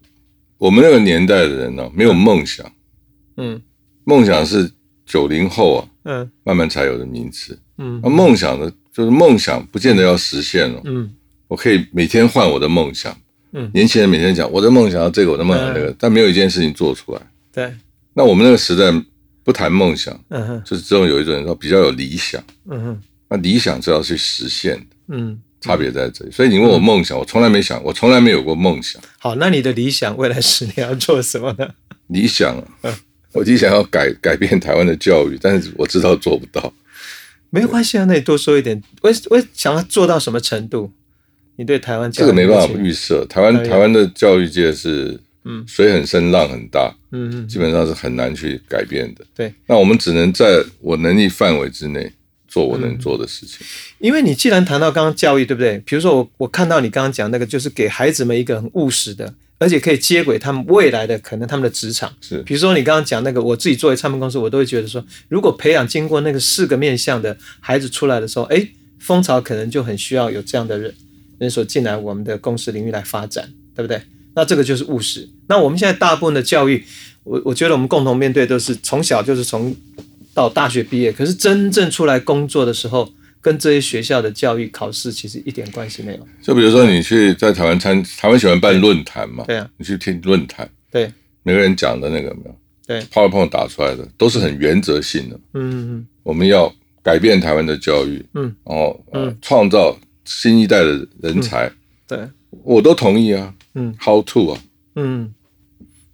[0.59, 2.70] 我们那个年代的人呢，没有梦想。
[3.39, 3.61] 嗯，
[4.05, 4.70] 梦想是
[5.05, 5.89] 九零后啊。
[6.07, 7.59] 嗯，慢慢才有的名词。
[7.78, 10.80] 嗯，那梦想呢，就是梦想，不见得要实现了。
[10.84, 11.12] 嗯，
[11.48, 13.14] 我可以每天换我的梦想。
[13.52, 17.20] 嗯，年轻人每天讲我的梦想要这个，我的梦想那个，但没有一件事情做出来。
[17.52, 17.72] 对。
[18.14, 18.84] 那我们那个时代
[19.44, 22.42] 不谈梦想，嗯哼，就是这种有一种人说比较有理想。
[22.70, 23.02] 嗯哼。
[23.28, 24.96] 那理想是要去实现的。
[25.09, 26.30] 嗯，差别在这里。
[26.30, 29.02] 所以你问我梦想，我从来没想，我从来没有过梦想。
[29.18, 31.68] 好，那你的理想未来十年要做什么呢？
[32.07, 32.96] 理想啊。
[33.37, 36.72] 我就想要改 改变台湾的教育，但是我知道做不到。
[37.51, 38.82] 没有关系啊，那你多说一点。
[39.03, 40.91] 我我想要做到什么程度？
[41.57, 43.24] 你对台湾这个没办法预设。
[43.26, 49.24] 台湾台湾的教育界是嗯水很深浪很大，嗯嗯，基本上是很难去改变的。
[49.34, 52.12] 对，那我们只能在我能力范围之内
[52.47, 53.66] 做我能做的事情。
[54.01, 55.78] 因为你既然谈到刚刚教育，对不对？
[55.87, 59.32] 比如说我我看到你刚刚讲那个，就是给孩子们一个很务实的。
[59.59, 70.94] 而且可以接轨他们未来的可能，他们的职场是，比如说你刚刚讲那个，我自己作为唱片公司，我都会觉得说，如果培养经过那个四个面向的孩子出来的时候，哎，蜂巢可能就很需要有这样的人
[71.38, 74.02] 人所进来我们的公司领域来发展，对不对？
[74.34, 75.28] 那这个就是务实。
[75.48, 76.84] 那我们现在大部分的教育，
[77.24, 79.74] 我我觉得我们共同面对都是从小就是从
[80.34, 83.11] 到大学毕业，可是真正出来工作的时候。
[83.47, 86.28] 跟这些学校的教育考试其实一点关系没有。
[86.42, 89.44] 就比如说，你去在台湾参，台湾喜欢办论坛嘛？
[89.47, 89.70] 对啊。
[89.76, 91.12] 你去听论坛，对，
[91.44, 92.57] 每个人讲的那个没有？
[92.88, 95.38] 对，PowerPoint 打出来的都是很原则性的。
[95.55, 96.07] 嗯嗯。
[96.24, 96.74] 我们要
[97.05, 99.01] 改变台湾的教育，嗯，然后
[99.40, 101.70] 创造新一代的人才。
[102.09, 102.18] 对，
[102.64, 103.55] 我都同意啊。
[103.74, 104.61] 嗯，How to 啊？
[104.97, 105.32] 嗯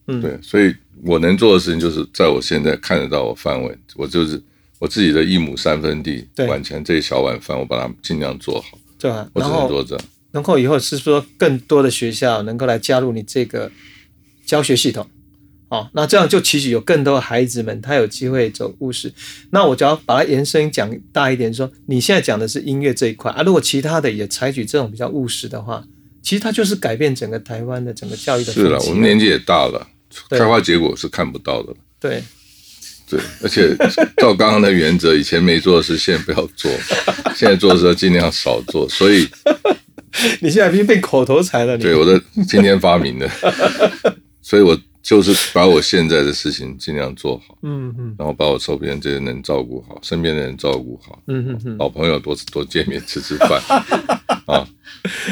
[0.07, 0.21] 嗯。
[0.21, 4.39] 对，所以我能做的事情就是在我现在看得到我范围，我就是。
[4.83, 8.77] 我自己的一亩三分地，碗前这一小碗饭，我把它尽量做好。
[8.99, 9.97] 对啊，我只能做这。
[10.33, 13.71] 然后以后是说更多的学校能够来加入你这个
[14.45, 15.07] 教学系统，
[15.69, 19.13] 哦，那这样就其实有更多的孩子们，他有机会走务实。
[19.51, 25.85] 那我只要把它延伸讲大一点，说你现在讲的是音乐这一块啊，如果其他的也采取这种比较务实的话，
[26.25, 28.53] 其实它就是改变整个台湾的整个教育的。
[28.53, 29.87] 是了，我们年纪也大了，
[30.31, 31.73] 开花结果是看不到的。
[32.01, 32.21] 对，
[33.17, 33.77] 对，而且
[34.17, 36.71] 照刚刚的原则，以前没做的事，现在不要做；
[37.37, 38.89] 现在做的时候，尽量少做。
[38.89, 39.29] 所以
[40.41, 41.77] 你现在已经变口头禅了。
[41.77, 43.29] 对，我的今天发明的，
[44.41, 44.79] 所以我。
[45.05, 53.61] 就是把我现在的事情尽量做好，嗯嗯，然后把我周边这些人照顾好，身边的人照顾好，嗯嗯嗯，老朋友多多见面吃吃饭，
[54.47, 54.65] 啊，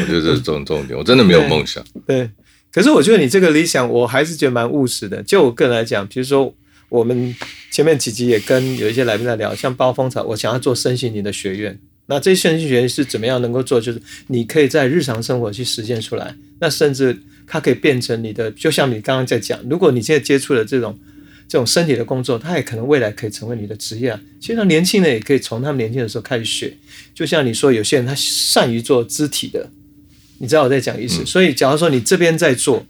[0.01, 0.99] 我觉得这是重重点。
[0.99, 2.29] 我真的没有梦想，对。
[2.73, 5.23] 可是我觉得你这个理想，我还是觉得蛮务实的。
[5.23, 6.53] 就我个人来讲，比如说
[6.91, 7.35] 我们
[7.71, 11.79] 前面几集也跟有一些来宾在聊，像包风草，我想要做身心灵的学院。
[12.07, 13.81] 那这些身心学院是怎么样能够做？
[13.81, 17.19] 就是你可以在日常生活去实现出来，那甚至。
[17.53, 20.97] 它可以变成你的，就像你刚刚在讲，如果你现在接触的这种
[21.49, 24.21] 这种身体的工作，它也可能未来可以成为你的职业啊。
[24.41, 26.73] 其实年轻人也可以从他们年轻的时候开始学。
[27.13, 29.69] 就像你说，有些人他善于做肢体的，
[30.39, 31.27] 你知道我在讲意思。
[31.27, 32.87] 所以，假如说你这边在做，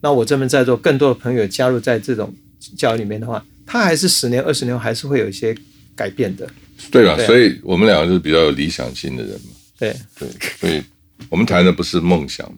[0.00, 2.32] 那我这边在做，更多的朋友加入在这种
[2.76, 5.56] 教育里面的话，他还是十年、二十年还是会有一些
[5.94, 6.48] 改变的。
[6.90, 7.16] 对吧？
[7.24, 9.52] 所以我们两个是比较有理想性的人嘛。
[9.78, 10.28] 对对，
[10.60, 10.82] 所以
[11.28, 12.50] 我们谈的不是梦想。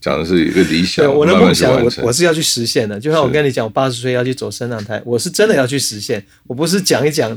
[0.00, 2.98] 讲的是一个理想，我的梦想，我我是要去实现的。
[3.00, 6.24] 就像我跟你讲，我八十岁要去走升降台，我是真的要去实现。
[6.46, 7.36] 我不是讲一讲，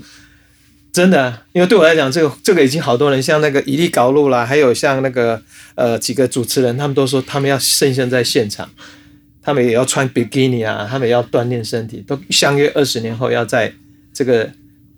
[0.91, 5.41] 真的，因为对我来讲，这个这个已经好多人，像那个伊利高露啦，还有像那个
[5.74, 8.70] 呃几个主持人，他们都说他们要现身在现场，
[9.44, 13.72] 他们也要穿比基尼啊，他们也要锻炼身体，都相约二十年后要在
[14.14, 14.50] 这个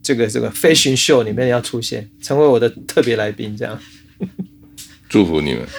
[0.03, 3.79] 这个这个飞行秀里面要出现，成为我的特别来宾，这样。
[5.09, 5.67] 祝福你们。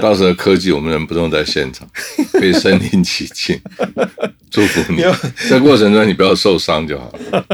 [0.00, 1.88] 到时候科技，我们人不用在现场，
[2.30, 3.60] 可以身临其境。
[4.48, 5.02] 祝福你，
[5.50, 7.46] 在过程中你不要受伤就好了。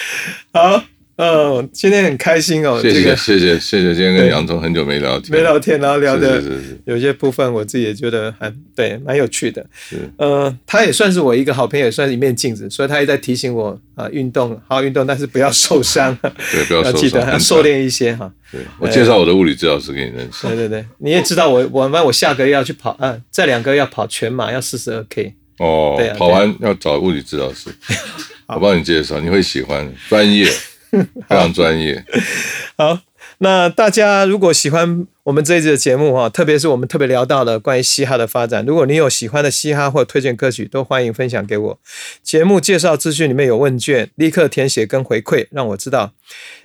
[0.52, 0.84] 好。
[1.20, 2.80] 嗯，今天很开心哦。
[2.80, 6.42] 谢谢谢谢谢谢，今天跟杨总很久没聊天，没聊天，然后聊的
[6.86, 9.62] 有些部分我自己也觉得还对，蛮有趣的。
[9.74, 16.16] 是，呃，他也算是我一个好朋友，也算是一面镜子，所以他也在提醒我啊，运动好好运动，但是不要受伤。
[16.22, 18.32] 对，不要受伤， 要瘦练一些哈。
[18.50, 20.46] 对，我介绍我的物理治疗师给你认识。
[20.46, 25.34] 对对对，你也知道我我我下个月要去跑啊，这两个要跑全马，要四十二 K。
[25.58, 27.68] 哦，对，跑完要找物理治疗师，
[28.48, 30.48] 我帮你介绍，你会喜欢，专业。
[31.28, 32.04] 非常专业。
[32.76, 32.98] 好，
[33.38, 41.80] 那大家如果喜欢我们这一集的节目哈，特别是我们特别聊到的关于嘻哈的发展，如果你有喜欢的嘻哈或推荐歌曲，都欢迎分享给我。
[42.22, 46.12] 节目介绍资讯里面有问卷，立刻填写跟回馈，让我知道。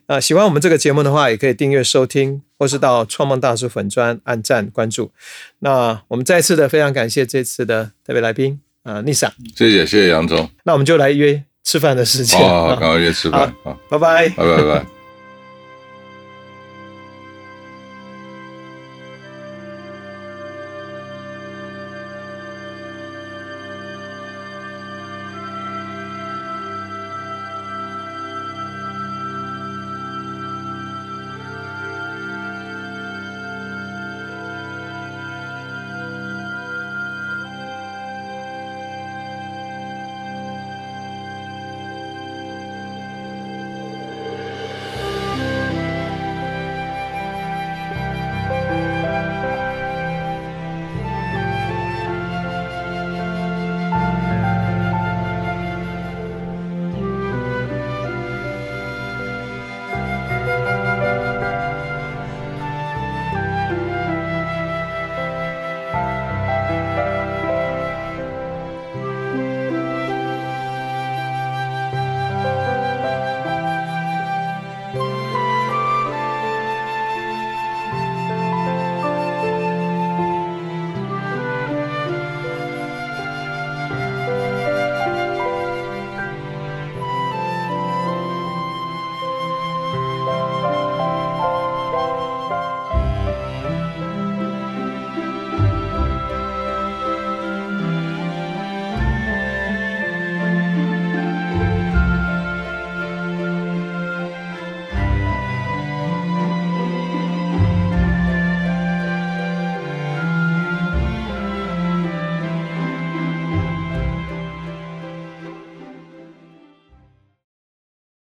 [0.07, 5.11] 啊，喜欢我们这个节目的话，也可以订阅收听，或是到创梦大叔粉专按赞关注。
[5.59, 9.32] 那我们再次的非常感谢这次的特别来宾啊，Nisa。
[9.55, 10.49] 谢谢谢谢杨总。
[10.63, 11.43] 那我们就来约。
[11.66, 14.95] 吃饭的时间，好好，赶快约吃饭， 好，拜拜，拜拜拜。